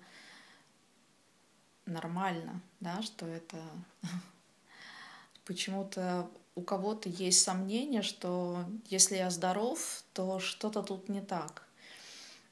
нормально, 1.87 2.61
да, 2.79 3.03
что 3.03 3.27
это 3.27 3.61
почему-то 5.45 6.31
у 6.55 6.63
кого-то 6.63 7.09
есть 7.09 7.43
сомнение, 7.43 8.03
что 8.03 8.65
если 8.87 9.17
я 9.17 9.31
здоров, 9.31 10.05
то 10.13 10.39
что-то 10.39 10.83
тут 10.83 11.09
не 11.09 11.21
так. 11.21 11.67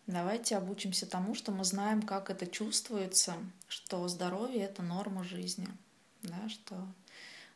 Давайте 0.07 0.57
обучимся 0.57 1.07
тому, 1.07 1.35
что 1.35 1.53
мы 1.53 1.65
знаем, 1.65 2.03
как 2.03 2.31
это 2.31 2.47
чувствуется, 2.47 3.37
что 3.69 4.09
здоровье— 4.09 4.63
это 4.65 4.83
норма 4.83 5.23
жизни, 5.23 5.69
да, 6.23 6.49
что 6.49 6.75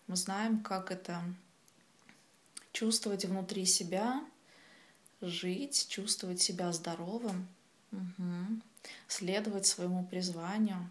мы 0.06 0.16
знаем, 0.16 0.62
как 0.62 0.90
это 0.90 1.22
чувствовать 2.72 3.24
внутри 3.24 3.64
себя, 3.64 4.22
жить, 5.20 5.86
чувствовать 5.88 6.42
себя 6.42 6.72
здоровым, 6.72 7.48
угу. 7.90 8.60
следовать 9.08 9.66
своему 9.66 10.04
призванию, 10.04 10.90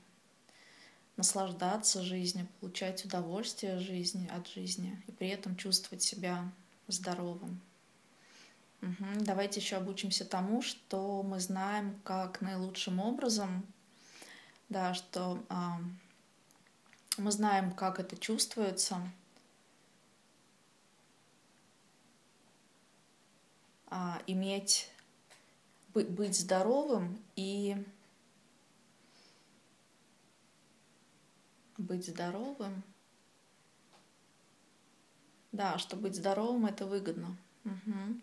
наслаждаться 1.17 2.01
жизнью, 2.01 2.47
получать 2.59 3.05
удовольствие 3.05 3.79
жизни, 3.79 4.27
от 4.27 4.47
жизни 4.47 5.01
и 5.07 5.11
при 5.11 5.29
этом 5.29 5.55
чувствовать 5.55 6.01
себя 6.01 6.51
здоровым. 6.87 7.61
Угу. 8.81 9.21
Давайте 9.21 9.59
еще 9.59 9.77
обучимся 9.77 10.25
тому, 10.25 10.61
что 10.61 11.23
мы 11.23 11.39
знаем, 11.39 11.99
как 12.03 12.41
наилучшим 12.41 12.99
образом, 12.99 13.65
да, 14.69 14.93
что 14.93 15.41
а, 15.49 15.79
мы 17.17 17.31
знаем, 17.31 17.71
как 17.71 17.99
это 17.99 18.17
чувствуется. 18.17 18.99
А, 23.87 24.21
иметь, 24.27 24.89
быть 25.93 26.37
здоровым 26.37 27.21
и 27.35 27.77
быть 31.77 32.07
здоровым. 32.07 32.83
Да, 35.51 35.77
что 35.77 35.95
быть 35.95 36.15
здоровым 36.15 36.65
это 36.65 36.85
выгодно. 36.85 37.37
Угу. 37.65 38.21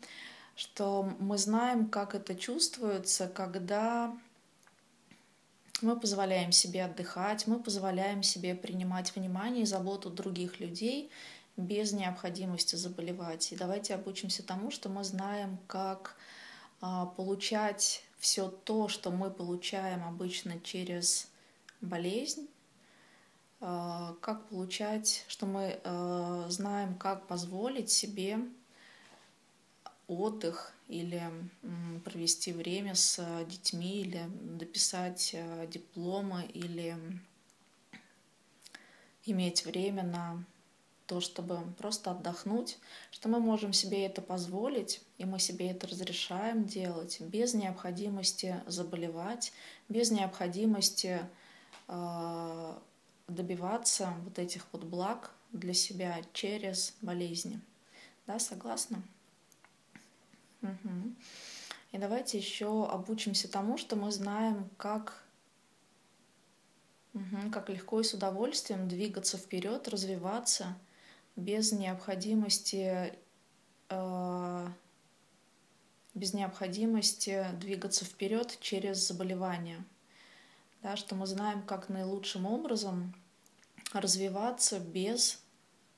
Что 0.57 1.15
мы 1.19 1.39
знаем, 1.39 1.89
как 1.89 2.15
это 2.15 2.35
чувствуется, 2.35 3.29
когда 3.29 4.17
мы 5.83 5.99
позволяем 5.99 6.53
себе 6.53 6.85
отдыхать, 6.85 7.47
мы 7.47 7.63
позволяем 7.63 8.23
себе 8.23 8.55
принимать 8.55 9.15
внимание 9.15 9.63
и 9.63 9.67
заботу 9.67 10.11
других 10.11 10.61
людей 10.61 11.11
без 11.57 11.93
необходимости 11.93 12.77
заболевать. 12.77 13.53
И 13.53 13.57
давайте 13.57 13.95
обучимся 13.95 14.43
тому, 14.43 14.71
что 14.71 14.89
мы 14.89 15.05
знаем, 15.05 15.59
как 15.67 16.17
а, 16.81 17.07
получать 17.07 18.03
все 18.19 18.49
то, 18.49 18.89
что 18.89 19.11
мы 19.11 19.31
получаем 19.31 20.05
обычно 20.05 20.61
через 20.61 21.29
болезнь, 21.81 22.49
как 23.61 24.47
получать, 24.49 25.25
что 25.29 25.45
мы 25.45 25.79
а, 25.85 26.47
знаем, 26.49 26.95
как 26.97 27.27
позволить 27.27 27.91
себе 27.91 28.39
отдых 30.09 30.73
или 30.89 31.23
провести 32.05 32.53
время 32.53 32.95
с 32.95 33.23
детьми, 33.45 34.01
или 34.01 34.23
дописать 34.59 35.37
дипломы, 35.69 36.45
или 36.47 36.97
иметь 39.25 39.65
время 39.65 40.03
на 40.03 40.45
то, 41.07 41.21
чтобы 41.21 41.59
просто 41.77 42.13
отдохнуть, 42.13 42.79
что 43.11 43.29
мы 43.29 43.41
можем 43.41 43.73
себе 43.73 44.07
это 44.07 44.23
позволить, 44.23 45.01
и 45.19 45.25
мы 45.25 45.41
себе 45.41 45.71
это 45.71 45.89
разрешаем 45.89 46.65
делать 46.65 47.21
без 47.21 47.53
необходимости 47.53 48.63
заболевать, 48.67 49.53
без 49.89 50.13
необходимости 50.13 51.21
добиваться 53.35 54.15
вот 54.25 54.39
этих 54.39 54.67
вот 54.73 54.85
благ 54.85 55.33
для 55.53 55.75
себя 55.75 56.21
через 56.33 56.95
болезни. 57.01 57.61
Да, 58.27 58.39
согласна? 58.39 59.03
Угу. 60.63 61.15
И 61.93 61.99
давайте 61.99 62.39
еще 62.39 62.87
обучимся 62.87 63.51
тому, 63.51 63.77
что 63.79 63.97
мы 63.97 64.13
знаем, 64.13 64.69
как, 64.77 65.25
угу, 67.15 67.51
как 67.53 67.69
легко 67.69 68.01
и 68.01 68.05
с 68.05 68.15
удовольствием 68.15 68.89
двигаться 68.89 69.39
вперед, 69.39 69.89
развиваться 69.89 70.77
без 71.37 71.73
необходимости 71.73 73.15
э, 73.89 74.69
без 76.15 76.35
необходимости 76.35 77.47
двигаться 77.59 78.05
вперед 78.05 78.59
через 78.61 78.99
заболевания. 79.07 79.85
Да, 80.83 80.97
что 80.97 81.15
мы 81.15 81.27
знаем, 81.27 81.63
как 81.63 81.89
наилучшим 81.89 82.47
образом 82.47 83.15
развиваться 83.93 84.79
без 84.79 85.43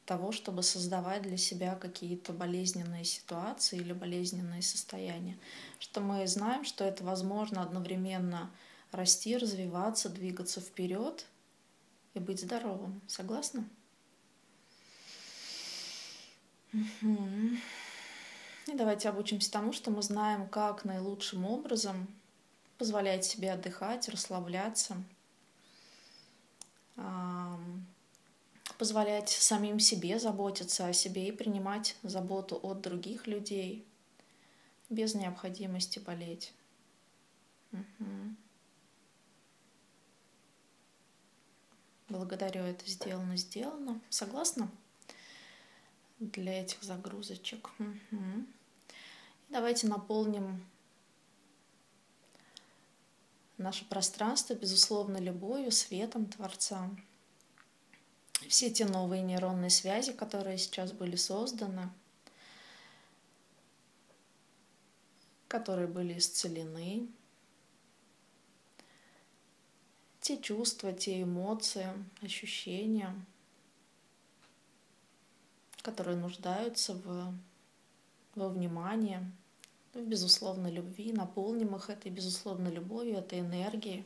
того, 0.07 0.33
чтобы 0.33 0.63
создавать 0.63 1.23
для 1.23 1.37
себя 1.37 1.75
какие-то 1.75 2.33
болезненные 2.33 3.05
ситуации 3.05 3.79
или 3.79 3.93
болезненные 3.93 4.63
состояния. 4.63 5.39
Что 5.79 6.01
мы 6.01 6.27
знаем, 6.27 6.65
что 6.65 6.85
это 6.85 7.05
возможно 7.05 7.63
одновременно 7.63 8.51
расти, 8.91 9.37
развиваться, 9.37 10.09
двигаться 10.09 10.61
вперед 10.61 11.27
и 12.15 12.19
быть 12.19 12.41
здоровым. 12.41 13.01
Согласна? 13.07 13.69
И 16.73 18.75
давайте 18.75 19.09
обучимся 19.09 19.51
тому, 19.51 19.73
что 19.73 19.91
мы 19.91 20.03
знаем, 20.03 20.49
как 20.49 20.85
наилучшим 20.85 21.45
образом 21.45 22.09
позволять 22.79 23.25
себе 23.25 23.53
отдыхать, 23.53 24.09
расслабляться, 24.09 24.97
позволять 28.79 29.29
самим 29.29 29.79
себе 29.79 30.19
заботиться 30.19 30.87
о 30.87 30.93
себе 30.93 31.29
и 31.29 31.33
принимать 31.33 31.97
заботу 32.03 32.59
от 32.63 32.81
других 32.81 33.27
людей 33.27 33.87
без 34.91 35.15
необходимости 35.15 35.99
болеть. 35.99 36.53
Угу. 37.73 38.37
Благодарю, 42.09 42.63
это 42.63 42.87
сделано, 42.87 43.37
сделано. 43.37 44.01
Согласна? 44.11 44.71
Для 46.19 46.61
этих 46.63 46.83
загрузочек. 46.83 47.71
Угу. 47.79 48.47
Давайте 49.49 49.87
наполним 49.87 50.63
наше 53.63 53.89
пространство, 53.89 54.55
безусловно, 54.55 55.19
любовью, 55.19 55.73
светом 55.73 56.27
Творца. 56.27 56.91
Все 58.49 58.71
те 58.71 58.85
новые 58.87 59.23
нейронные 59.23 59.71
связи, 59.71 60.13
которые 60.13 60.59
сейчас 60.59 60.93
были 60.93 61.17
созданы, 61.17 61.91
которые 65.49 65.87
были 65.87 66.19
исцелены, 66.19 67.09
те 70.21 70.39
чувства, 70.41 70.93
те 70.93 71.23
эмоции, 71.23 71.89
ощущения, 72.21 73.15
которые 75.83 76.17
нуждаются 76.17 76.95
в, 76.95 77.35
во 78.35 78.49
внимании, 78.49 79.21
в 79.95 80.01
безусловной 80.01 80.71
любви, 80.71 81.13
наполним 81.13 81.77
их 81.77 81.91
этой 81.91 82.11
безусловной 82.11 82.71
любовью, 82.71 83.19
этой 83.19 83.41
энергией. 83.41 84.05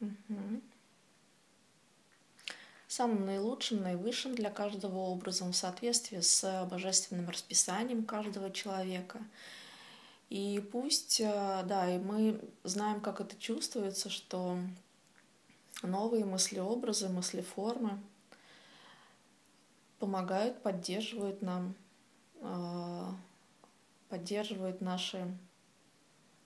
Угу. 0.00 0.60
Самым 2.88 3.26
наилучшим, 3.26 3.82
наивысшим 3.82 4.34
для 4.34 4.50
каждого 4.50 4.98
образом 4.98 5.52
в 5.52 5.56
соответствии 5.56 6.20
с 6.20 6.66
божественным 6.70 7.28
расписанием 7.28 8.04
каждого 8.04 8.50
человека. 8.50 9.20
И 10.30 10.62
пусть, 10.72 11.20
э, 11.20 11.62
да, 11.66 11.92
и 11.92 11.98
мы 11.98 12.40
знаем, 12.64 13.00
как 13.00 13.20
это 13.20 13.36
чувствуется, 13.36 14.10
что 14.10 14.58
новые 15.82 16.24
мысли-образы, 16.24 17.08
мысли-формы 17.08 18.00
помогают, 20.04 20.60
поддерживают 20.62 21.40
нам, 21.40 21.74
э, 22.42 23.10
поддерживают 24.10 24.82
наше 24.82 25.34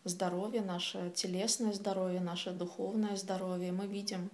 здоровье, 0.05 0.63
наше 0.63 1.11
телесное 1.11 1.73
здоровье, 1.73 2.21
наше 2.21 2.53
духовное 2.53 3.17
здоровье. 3.17 3.73
Мы 3.73 3.89
видим, 3.89 4.31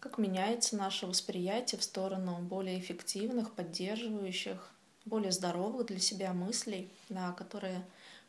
как 0.00 0.16
меняется 0.16 0.74
наше 0.78 1.06
восприятие 1.06 1.78
в 1.78 1.84
сторону 1.84 2.38
более 2.38 2.80
эффективных, 2.80 3.52
поддерживающих, 3.52 4.70
более 5.04 5.30
здоровых 5.30 5.84
для 5.84 6.00
себя 6.00 6.32
мыслей, 6.32 6.90
да, 7.10 7.32
которые 7.32 7.84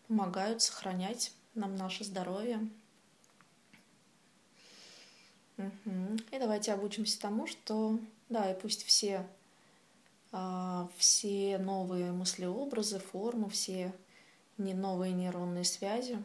помогают 0.10 0.62
сохранять 0.62 1.32
нам 1.56 1.78
наше 1.78 2.04
здоровье. 2.04 2.68
Угу. 5.58 6.18
И 6.32 6.38
давайте 6.38 6.74
обучимся 6.74 7.18
тому, 7.22 7.48
что 7.48 7.98
да, 8.30 8.52
и 8.52 8.60
пусть 8.60 8.86
все, 8.86 9.28
а, 10.32 10.88
все 10.98 11.58
новые 11.58 12.12
мыслеобразы, 12.12 13.00
формы, 13.00 13.50
все 13.50 13.94
новые 14.58 15.14
нейронные 15.14 15.64
связи 15.64 16.22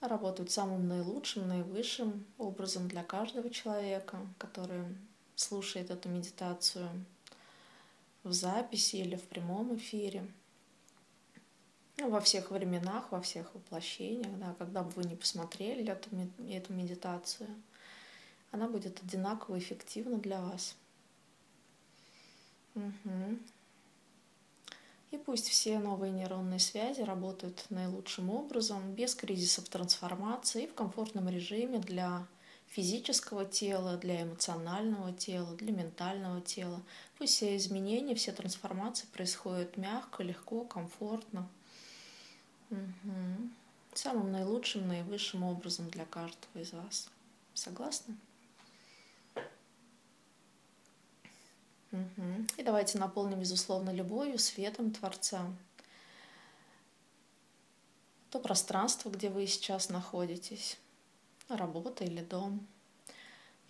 работают 0.00 0.50
самым 0.50 0.88
наилучшим, 0.88 1.48
наивысшим 1.48 2.24
образом 2.38 2.88
для 2.88 3.04
каждого 3.04 3.50
человека, 3.50 4.18
который 4.38 4.84
слушает 5.36 5.90
эту 5.90 6.08
медитацию 6.08 6.88
в 8.22 8.32
записи 8.32 8.96
или 8.96 9.16
в 9.16 9.22
прямом 9.24 9.76
эфире. 9.76 10.26
Ну, 11.98 12.08
во 12.08 12.20
всех 12.20 12.50
временах, 12.50 13.12
во 13.12 13.20
всех 13.20 13.54
воплощениях, 13.54 14.38
да, 14.38 14.54
когда 14.58 14.82
бы 14.82 14.90
вы 14.92 15.04
не 15.04 15.16
посмотрели 15.16 15.84
эту 15.84 16.72
медитацию, 16.72 17.48
она 18.50 18.68
будет 18.68 19.02
одинаково 19.02 19.58
эффективна 19.58 20.18
для 20.18 20.40
вас. 20.40 20.76
Угу. 22.74 23.38
И 25.10 25.18
пусть 25.18 25.48
все 25.48 25.78
новые 25.80 26.12
нейронные 26.12 26.60
связи 26.60 27.00
работают 27.00 27.66
наилучшим 27.70 28.30
образом, 28.30 28.94
без 28.94 29.14
кризисов 29.14 29.68
трансформации, 29.68 30.66
в 30.66 30.74
комфортном 30.74 31.28
режиме 31.28 31.78
для 31.78 32.26
физического 32.68 33.44
тела, 33.44 33.96
для 33.96 34.22
эмоционального 34.22 35.12
тела, 35.12 35.56
для 35.56 35.72
ментального 35.72 36.40
тела. 36.40 36.80
Пусть 37.18 37.34
все 37.34 37.56
изменения, 37.56 38.14
все 38.14 38.30
трансформации 38.30 39.06
происходят 39.06 39.76
мягко, 39.76 40.22
легко, 40.22 40.64
комфортно. 40.64 41.48
Угу. 42.70 43.50
Самым 43.94 44.30
наилучшим, 44.30 44.86
наивысшим 44.86 45.42
образом 45.42 45.90
для 45.90 46.04
каждого 46.04 46.62
из 46.62 46.72
вас. 46.72 47.08
Согласны? 47.54 48.16
И 51.92 52.62
давайте 52.62 52.98
наполним, 52.98 53.40
безусловно, 53.40 53.90
любовью, 53.90 54.38
светом 54.38 54.92
Творца. 54.92 55.44
То 58.30 58.38
пространство, 58.38 59.10
где 59.10 59.28
вы 59.28 59.46
сейчас 59.46 59.88
находитесь, 59.88 60.78
работа 61.48 62.04
или 62.04 62.22
дом. 62.22 62.66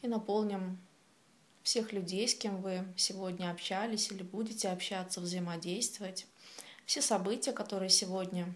И 0.03 0.09
наполним 0.09 0.79
всех 1.63 1.93
людей, 1.93 2.29
с 2.29 2.35
кем 2.35 2.61
вы 2.61 2.85
сегодня 2.97 3.51
общались 3.51 4.11
или 4.11 4.23
будете 4.23 4.69
общаться, 4.69 5.21
взаимодействовать. 5.21 6.27
Все 6.85 7.01
события, 7.01 7.53
которые 7.53 7.91
сегодня 7.91 8.55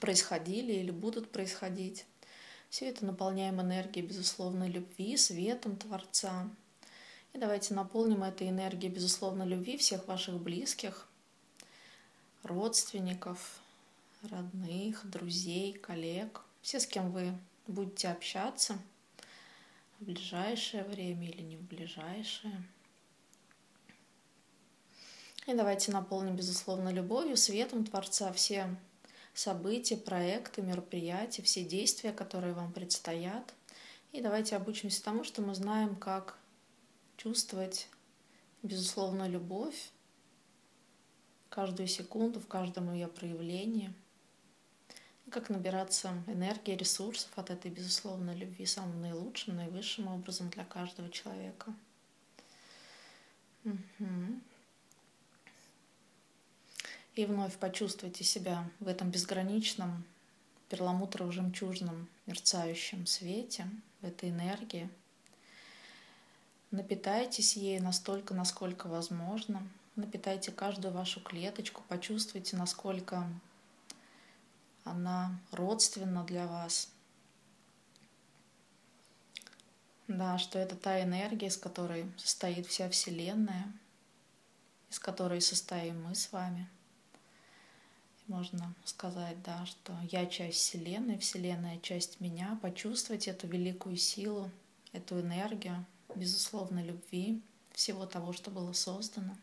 происходили 0.00 0.72
или 0.72 0.90
будут 0.90 1.30
происходить. 1.30 2.04
Все 2.68 2.88
это 2.88 3.06
наполняем 3.06 3.60
энергией, 3.60 4.06
безусловно, 4.06 4.68
любви, 4.68 5.16
светом 5.16 5.76
Творца. 5.76 6.50
И 7.32 7.38
давайте 7.38 7.74
наполним 7.74 8.22
этой 8.22 8.48
энергией, 8.48 8.92
безусловно, 8.92 9.42
любви 9.42 9.76
всех 9.76 10.06
ваших 10.08 10.40
близких, 10.40 11.06
родственников, 12.42 13.60
родных, 14.22 15.08
друзей, 15.08 15.74
коллег, 15.74 16.42
все, 16.62 16.80
с 16.80 16.86
кем 16.86 17.12
вы 17.12 17.32
будете 17.66 18.08
общаться 18.08 18.78
в 20.00 20.04
ближайшее 20.04 20.84
время 20.84 21.28
или 21.28 21.42
не 21.42 21.56
в 21.56 21.62
ближайшее. 21.62 22.62
И 25.46 25.54
давайте 25.54 25.92
наполним, 25.92 26.36
безусловно, 26.36 26.90
любовью, 26.90 27.36
светом 27.36 27.84
Творца 27.84 28.32
все 28.32 28.76
события, 29.32 29.96
проекты, 29.96 30.62
мероприятия, 30.62 31.42
все 31.42 31.64
действия, 31.64 32.12
которые 32.12 32.52
вам 32.52 32.72
предстоят. 32.72 33.54
И 34.12 34.20
давайте 34.20 34.56
обучимся 34.56 35.02
тому, 35.02 35.24
что 35.24 35.42
мы 35.42 35.54
знаем, 35.54 35.96
как 35.96 36.36
чувствовать, 37.18 37.88
безусловно, 38.62 39.28
любовь 39.28 39.90
каждую 41.50 41.88
секунду, 41.88 42.40
в 42.40 42.46
каждом 42.46 42.94
ее 42.94 43.08
проявлении. 43.08 43.92
И 45.26 45.30
как 45.30 45.50
набираться 45.50 46.22
энергии, 46.26 46.76
ресурсов 46.76 47.30
от 47.36 47.50
этой, 47.50 47.70
безусловно, 47.70 48.34
любви 48.34 48.64
самым 48.64 49.02
наилучшим, 49.02 49.56
наивысшим 49.56 50.06
образом 50.08 50.48
для 50.48 50.64
каждого 50.64 51.10
человека. 51.10 51.74
Угу. 53.64 54.40
И 57.16 57.26
вновь 57.26 57.56
почувствуйте 57.58 58.22
себя 58.22 58.70
в 58.78 58.86
этом 58.86 59.10
безграничном 59.10 60.04
перламутрово-жемчужном 60.70 62.06
мерцающем 62.26 63.06
свете, 63.06 63.68
в 64.00 64.06
этой 64.06 64.30
энергии– 64.30 64.88
Напитайтесь 66.70 67.56
ей 67.56 67.80
настолько, 67.80 68.34
насколько 68.34 68.88
возможно. 68.88 69.66
Напитайте 69.96 70.52
каждую 70.52 70.92
вашу 70.92 71.20
клеточку, 71.20 71.82
почувствуйте, 71.88 72.56
насколько 72.56 73.26
она 74.84 75.38
родственна 75.50 76.24
для 76.24 76.46
вас. 76.46 76.90
Да, 80.08 80.38
что 80.38 80.58
это 80.58 80.76
та 80.76 81.02
энергия, 81.02 81.48
из 81.48 81.56
которой 81.56 82.10
состоит 82.16 82.66
вся 82.66 82.88
Вселенная, 82.90 83.72
из 84.90 84.98
которой 84.98 85.40
состоим 85.40 86.02
мы 86.02 86.14
с 86.14 86.32
вами. 86.32 86.68
Можно 88.26 88.74
сказать, 88.84 89.42
да, 89.42 89.64
что 89.64 89.94
я 90.10 90.26
часть 90.26 90.58
Вселенной, 90.58 91.18
Вселенная 91.18 91.78
часть 91.80 92.20
меня. 92.20 92.58
Почувствовать 92.60 93.26
эту 93.26 93.46
великую 93.46 93.96
силу, 93.96 94.50
эту 94.92 95.20
энергию, 95.20 95.84
безусловно, 96.14 96.82
любви, 96.82 97.40
всего 97.72 98.06
того, 98.06 98.32
что 98.32 98.50
было 98.50 98.72
создано. 98.72 99.36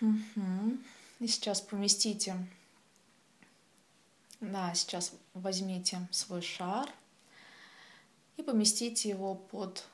Угу. 0.00 0.78
И 1.20 1.26
сейчас 1.26 1.60
поместите, 1.60 2.36
да, 4.40 4.72
сейчас 4.74 5.12
возьмите 5.34 6.08
свой 6.10 6.40
шар 6.40 6.90
и 8.36 8.42
поместите 8.42 9.10
его 9.10 9.34
под 9.34 9.86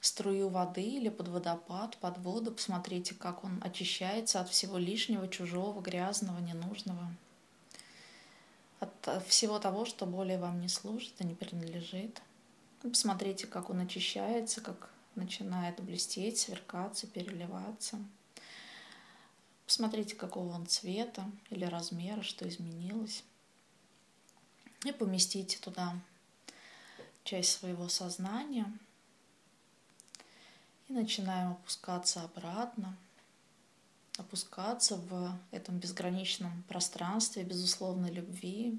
струю 0.00 0.50
воды 0.50 0.82
или 0.82 1.08
под 1.08 1.28
водопад, 1.28 1.96
под 1.96 2.18
воду. 2.18 2.52
Посмотрите, 2.52 3.14
как 3.14 3.44
он 3.44 3.60
очищается 3.64 4.40
от 4.40 4.50
всего 4.50 4.76
лишнего, 4.76 5.26
чужого, 5.28 5.80
грязного, 5.80 6.38
ненужного. 6.40 7.10
От 8.80 9.24
всего 9.26 9.58
того, 9.58 9.86
что 9.86 10.04
более 10.04 10.38
вам 10.38 10.60
не 10.60 10.68
служит 10.68 11.14
и 11.20 11.24
не 11.24 11.34
принадлежит. 11.34 12.20
Посмотрите, 12.90 13.46
как 13.46 13.70
он 13.70 13.80
очищается, 13.80 14.60
как 14.60 14.90
начинает 15.14 15.80
блестеть, 15.82 16.38
сверкаться, 16.38 17.06
переливаться. 17.06 17.98
Посмотрите, 19.64 20.14
какого 20.14 20.52
он 20.52 20.66
цвета 20.66 21.24
или 21.48 21.64
размера, 21.64 22.20
что 22.20 22.46
изменилось. 22.46 23.24
И 24.84 24.92
поместите 24.92 25.58
туда 25.60 25.98
часть 27.22 27.52
своего 27.58 27.88
сознания. 27.88 28.70
И 30.88 30.92
начинаем 30.92 31.52
опускаться 31.52 32.22
обратно, 32.22 32.94
опускаться 34.18 34.96
в 34.96 35.34
этом 35.52 35.78
безграничном 35.78 36.62
пространстве 36.64 37.44
безусловной 37.44 38.10
любви, 38.10 38.78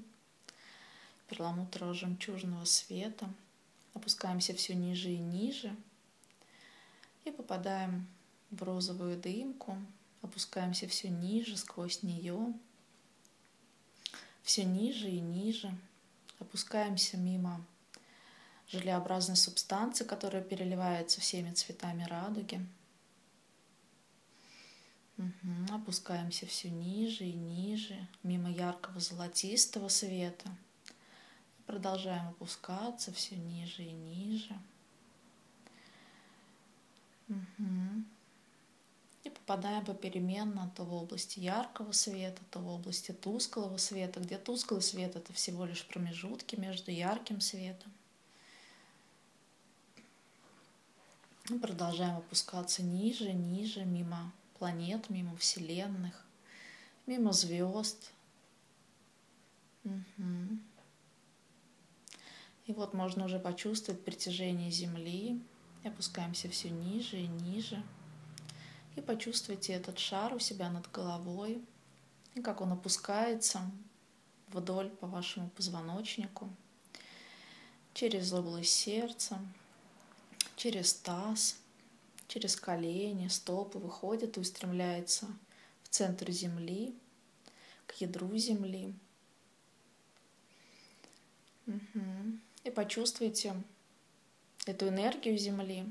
перламутрово-жемчужного 1.28 2.64
света– 2.66 3.28
опускаемся 3.96 4.54
все 4.54 4.74
ниже 4.74 5.10
и 5.10 5.18
ниже 5.18 5.74
и 7.24 7.32
попадаем 7.32 8.06
в 8.50 8.62
розовую 8.62 9.16
дымку, 9.18 9.76
опускаемся 10.22 10.86
все 10.86 11.08
ниже 11.08 11.56
сквозь 11.56 12.04
нее 12.04 12.54
все 14.46 14.62
ниже 14.62 15.10
и 15.10 15.18
ниже. 15.18 15.76
Опускаемся 16.38 17.16
мимо 17.16 17.66
желеобразной 18.68 19.36
субстанции, 19.36 20.04
которая 20.04 20.40
переливается 20.40 21.20
всеми 21.20 21.52
цветами 21.52 22.04
радуги. 22.04 22.64
Угу. 25.18 25.74
Опускаемся 25.74 26.46
все 26.46 26.70
ниже 26.70 27.24
и 27.24 27.32
ниже, 27.32 28.06
мимо 28.22 28.48
яркого 28.48 29.00
золотистого 29.00 29.88
света. 29.88 30.48
Продолжаем 31.66 32.28
опускаться 32.28 33.12
все 33.12 33.34
ниже 33.36 33.82
и 33.82 33.90
ниже. 33.90 34.56
Угу. 37.28 38.04
И 39.24 39.30
попадаем 39.30 39.84
попеременно 39.84 40.70
то 40.76 40.84
в 40.84 40.94
области 40.94 41.40
яркого 41.40 41.90
света, 41.90 42.40
то 42.52 42.60
в 42.60 42.68
области 42.68 43.10
тусклого 43.10 43.78
света, 43.78 44.20
где 44.20 44.38
тусклый 44.38 44.80
свет 44.80 45.16
это 45.16 45.32
всего 45.32 45.64
лишь 45.64 45.84
промежутки 45.84 46.54
между 46.54 46.92
ярким 46.92 47.40
светом. 47.40 47.92
И 51.50 51.58
продолжаем 51.58 52.18
опускаться 52.18 52.84
ниже, 52.84 53.32
ниже, 53.32 53.84
мимо 53.84 54.32
планет, 54.58 55.10
мимо 55.10 55.36
вселенных, 55.36 56.24
мимо 57.06 57.32
звезд. 57.32 58.12
Угу. 59.84 60.58
И 62.66 62.72
вот 62.72 62.94
можно 62.94 63.24
уже 63.24 63.38
почувствовать 63.38 64.04
притяжение 64.04 64.70
Земли. 64.70 65.40
Опускаемся 65.84 66.48
все 66.48 66.68
ниже 66.68 67.20
и 67.20 67.28
ниже. 67.28 67.82
И 68.96 69.00
почувствуйте 69.00 69.74
этот 69.74 69.98
шар 69.98 70.34
у 70.34 70.38
себя 70.38 70.70
над 70.70 70.90
головой, 70.90 71.62
и 72.34 72.40
как 72.40 72.60
он 72.60 72.72
опускается 72.72 73.70
вдоль 74.48 74.88
по 74.88 75.06
вашему 75.06 75.50
позвоночнику, 75.50 76.48
через 77.92 78.32
область 78.32 78.72
сердца, 78.72 79.38
через 80.56 80.94
таз, 80.94 81.56
через 82.26 82.56
колени, 82.56 83.28
стопы, 83.28 83.78
выходит 83.78 84.36
и 84.36 84.40
устремляется 84.40 85.26
в 85.82 85.88
центр 85.88 86.30
Земли, 86.30 86.94
к 87.86 87.94
ядру 88.00 88.36
Земли. 88.36 88.94
Угу. 91.66 92.38
И 92.66 92.70
почувствуйте 92.70 93.54
эту 94.66 94.88
энергию 94.88 95.38
Земли, 95.38 95.86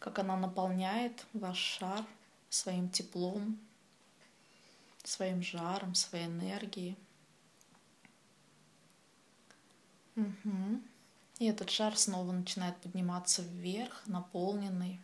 как 0.00 0.18
она 0.18 0.36
наполняет 0.36 1.24
ваш 1.32 1.56
шар 1.56 2.04
своим 2.50 2.90
теплом, 2.90 3.58
своим 5.02 5.42
жаром, 5.42 5.94
своей 5.94 6.26
энергией. 6.26 6.94
Угу. 10.14 10.82
И 11.38 11.46
этот 11.46 11.70
шар 11.70 11.96
снова 11.96 12.32
начинает 12.32 12.76
подниматься 12.76 13.40
вверх, 13.40 14.06
наполненный 14.06 15.00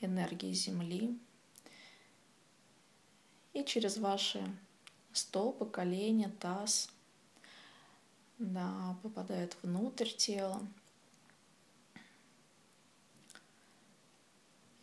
энергией 0.00 0.54
Земли. 0.54 1.16
И 3.52 3.62
через 3.62 3.96
ваши 3.98 4.44
стопы, 5.12 5.66
колени, 5.66 6.26
таз 6.40 6.90
да, 8.38 8.96
попадает 9.02 9.56
внутрь 9.62 10.10
тела. 10.10 10.60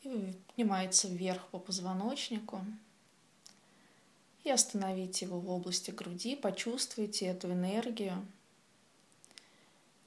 И 0.03 0.33
поднимается 0.47 1.07
вверх 1.07 1.47
по 1.47 1.57
позвоночнику. 1.57 2.63
И 4.43 4.51
остановите 4.51 5.25
его 5.25 5.39
в 5.39 5.49
области 5.49 5.89
груди. 5.89 6.35
Почувствуйте 6.35 7.25
эту 7.25 7.51
энергию, 7.51 8.23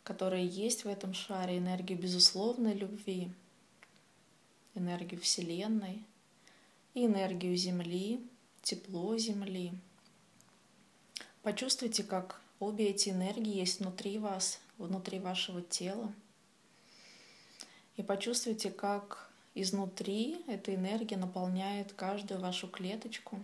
которая 0.04 0.42
есть 0.42 0.84
в 0.84 0.88
этом 0.88 1.14
шаре, 1.14 1.58
энергию 1.58 1.98
безусловной 1.98 2.74
любви, 2.74 3.32
энергию 4.74 5.20
Вселенной 5.20 6.04
и 6.94 7.06
энергию 7.06 7.56
Земли, 7.56 8.24
тепло 8.62 9.18
Земли. 9.18 9.72
Почувствуйте, 11.42 12.04
как 12.04 12.40
обе 12.60 12.88
эти 12.88 13.10
энергии 13.10 13.56
есть 13.56 13.80
внутри 13.80 14.18
вас, 14.18 14.60
внутри 14.78 15.18
вашего 15.18 15.62
тела. 15.62 16.12
И 17.96 18.02
почувствуйте, 18.02 18.70
как 18.70 19.28
Изнутри 19.60 20.40
эта 20.46 20.72
энергия 20.72 21.16
наполняет 21.16 21.92
каждую 21.92 22.38
вашу 22.38 22.68
клеточку. 22.68 23.42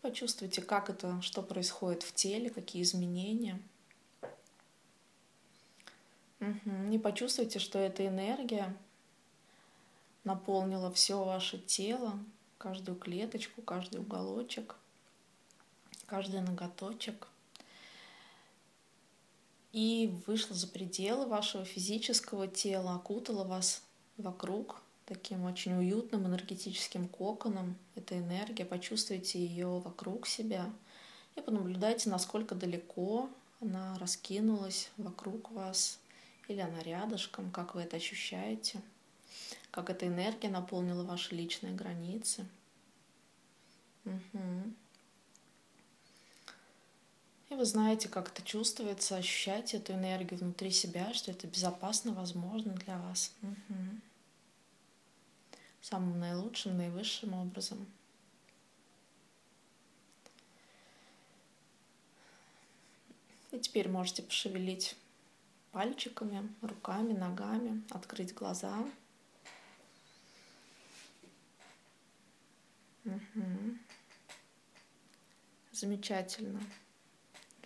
Почувствуйте, 0.00 0.62
как 0.62 0.88
это, 0.88 1.20
что 1.20 1.42
происходит 1.42 2.04
в 2.04 2.14
теле, 2.14 2.48
какие 2.48 2.80
изменения. 2.80 3.60
Угу. 6.40 6.90
И 6.90 6.98
почувствуйте, 6.98 7.58
что 7.58 7.78
эта 7.78 8.06
энергия 8.06 8.74
наполнила 10.24 10.90
все 10.90 11.22
ваше 11.22 11.58
тело, 11.58 12.18
каждую 12.56 12.96
клеточку, 12.96 13.60
каждый 13.60 14.00
уголочек, 14.00 14.74
каждый 16.08 16.40
ноготочек– 16.40 17.28
и 19.72 20.12
вышла 20.26 20.56
за 20.56 20.66
пределы 20.66 21.26
вашего 21.26 21.64
физического 21.64 22.48
тела, 22.48 22.94
окутала 22.94 23.44
вас 23.44 23.82
вокруг 24.16 24.82
таким 25.04 25.44
очень 25.44 25.74
уютным 25.74 26.26
энергетическим 26.26 27.08
коконом. 27.08 27.76
Эта 27.94 28.18
энергия, 28.18 28.64
почувствуйте 28.64 29.38
ее 29.38 29.78
вокруг 29.78 30.26
себя 30.26 30.70
и 31.36 31.40
понаблюдайте, 31.40 32.10
насколько 32.10 32.54
далеко 32.54 33.28
она 33.60 33.96
раскинулась 33.98 34.90
вокруг 34.96 35.50
вас 35.50 35.98
или 36.48 36.60
она 36.60 36.82
рядышком, 36.82 37.50
как 37.50 37.74
вы 37.74 37.82
это 37.82 37.96
ощущаете, 37.96 38.80
как 39.70 39.90
эта 39.90 40.06
энергия 40.06 40.48
наполнила 40.48 41.04
ваши 41.04 41.34
личные 41.34 41.74
границы. 41.74 42.46
Угу. 44.04 44.72
И 47.50 47.54
вы 47.54 47.64
знаете, 47.64 48.08
как 48.08 48.28
это 48.28 48.42
чувствуется, 48.42 49.16
ощущаете 49.16 49.78
эту 49.78 49.94
энергию 49.94 50.38
внутри 50.38 50.70
себя, 50.70 51.14
что 51.14 51.30
это 51.30 51.46
безопасно, 51.46 52.12
возможно 52.12 52.74
для 52.74 52.98
вас. 52.98 53.32
Угу. 53.42 53.78
Самым 55.80 56.20
наилучшим, 56.20 56.76
наивысшим 56.76 57.32
образом. 57.32 57.86
И 63.50 63.58
теперь 63.58 63.88
можете 63.88 64.22
пошевелить 64.22 64.94
пальчиками, 65.72 66.54
руками, 66.60 67.14
ногами, 67.14 67.82
открыть 67.90 68.34
глаза. 68.34 68.84
Угу. 73.06 73.78
Замечательно. 75.72 76.60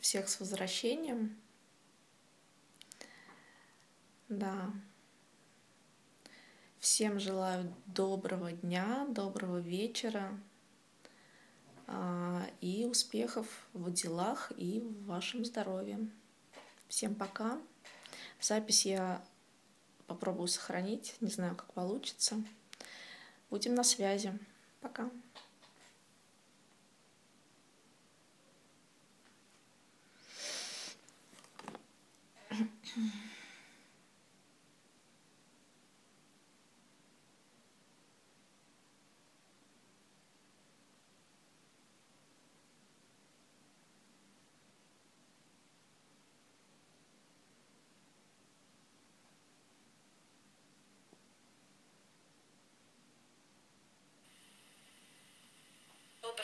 Всех 0.03 0.29
с 0.29 0.41
возвращением. 0.41 1.41
Да. 4.29 4.73
Всем 6.81 7.21
желаю 7.21 7.73
доброго 7.87 8.51
дня, 8.51 9.07
доброго 9.11 9.59
вечера 9.59 10.37
а, 11.87 12.45
и 12.61 12.85
успехов 12.85 13.47
в 13.75 13.93
делах 13.93 14.51
и 14.57 14.81
в 14.81 15.05
вашем 15.05 15.45
здоровье. 15.45 16.11
Всем 16.89 17.15
пока. 17.15 17.61
Запись 18.41 18.85
я 18.85 19.25
попробую 20.09 20.49
сохранить, 20.49 21.15
не 21.21 21.31
знаю, 21.31 21.55
как 21.55 21.73
получится. 21.75 22.43
Будем 23.51 23.77
на 23.77 23.85
связи. 23.85 24.37
Пока. 24.81 25.09
Mm-hmm. 32.99 33.32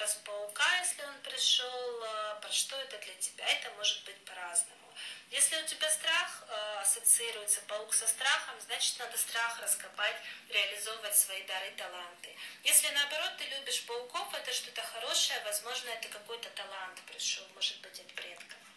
Образ 0.09 0.19
паука, 0.25 0.79
если 0.79 1.03
он 1.03 1.21
пришел, 1.21 2.03
э, 2.03 2.41
про 2.41 2.51
что 2.51 2.77
это 2.77 2.99
для 2.99 3.15
тебя. 3.15 3.47
Это 3.47 3.71
может 3.77 4.05
быть 4.05 4.17
по-разному. 4.25 4.89
Если 5.31 5.57
у 5.57 5.67
тебя 5.67 5.91
страх 5.91 6.45
э, 6.49 6.79
ассоциируется 6.81 7.61
паук 7.69 7.93
со 7.93 8.07
страхом, 8.07 8.55
значит 8.61 8.99
надо 8.99 9.19
страх 9.19 9.61
раскопать, 9.61 10.17
реализовывать 10.49 11.17
свои 11.17 11.43
дары, 11.43 11.71
таланты. 11.77 12.35
Если 12.65 12.89
наоборот 12.89 13.33
ты 13.39 13.45
любишь 13.45 13.85
пауков, 13.85 14.33
это 14.35 14.53
что-то 14.53 14.83
хорошее, 14.83 15.41
возможно, 15.45 15.91
это 15.91 16.09
какой-то 16.09 16.49
талант 16.51 17.01
пришел, 17.07 17.45
может 17.55 17.79
быть, 17.81 18.01
от 18.01 18.07
предков. 18.15 18.68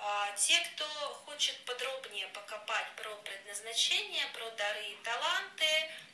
А 0.00 0.32
те, 0.36 0.58
кто 0.60 0.84
хочет 1.26 1.56
подробнее 1.64 2.28
покопать 2.28 2.86
про 2.96 3.14
предназначение, 3.16 4.26
про 4.28 4.48
дары 4.52 4.84
и 4.86 4.96
таланты, 5.02 5.66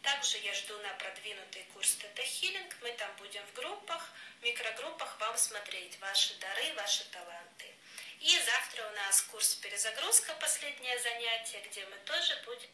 также 0.03 0.39
я 0.39 0.55
жду 0.55 0.77
на 0.79 0.89
продвинутый 0.95 1.65
курс 1.75 1.97
тета-хиллинг. 1.97 2.77
Мы 2.81 2.93
там 2.93 3.11
будем 3.17 3.45
в 3.47 3.53
группах, 3.53 4.11
в 4.41 4.43
микрогруппах 4.43 5.19
вам 5.21 5.37
смотреть 5.37 5.99
ваши 6.01 6.35
дары, 6.39 6.73
ваши 6.75 7.05
таланты. 7.11 7.75
И 8.21 8.39
завтра 8.41 8.87
у 8.89 8.93
нас 8.93 9.21
курс 9.23 9.55
перезагрузка, 9.57 10.35
последнее 10.35 10.99
занятие, 11.01 11.61
где 11.69 11.85
мы 11.87 11.97
тоже 12.07 12.43
будем 12.47 12.71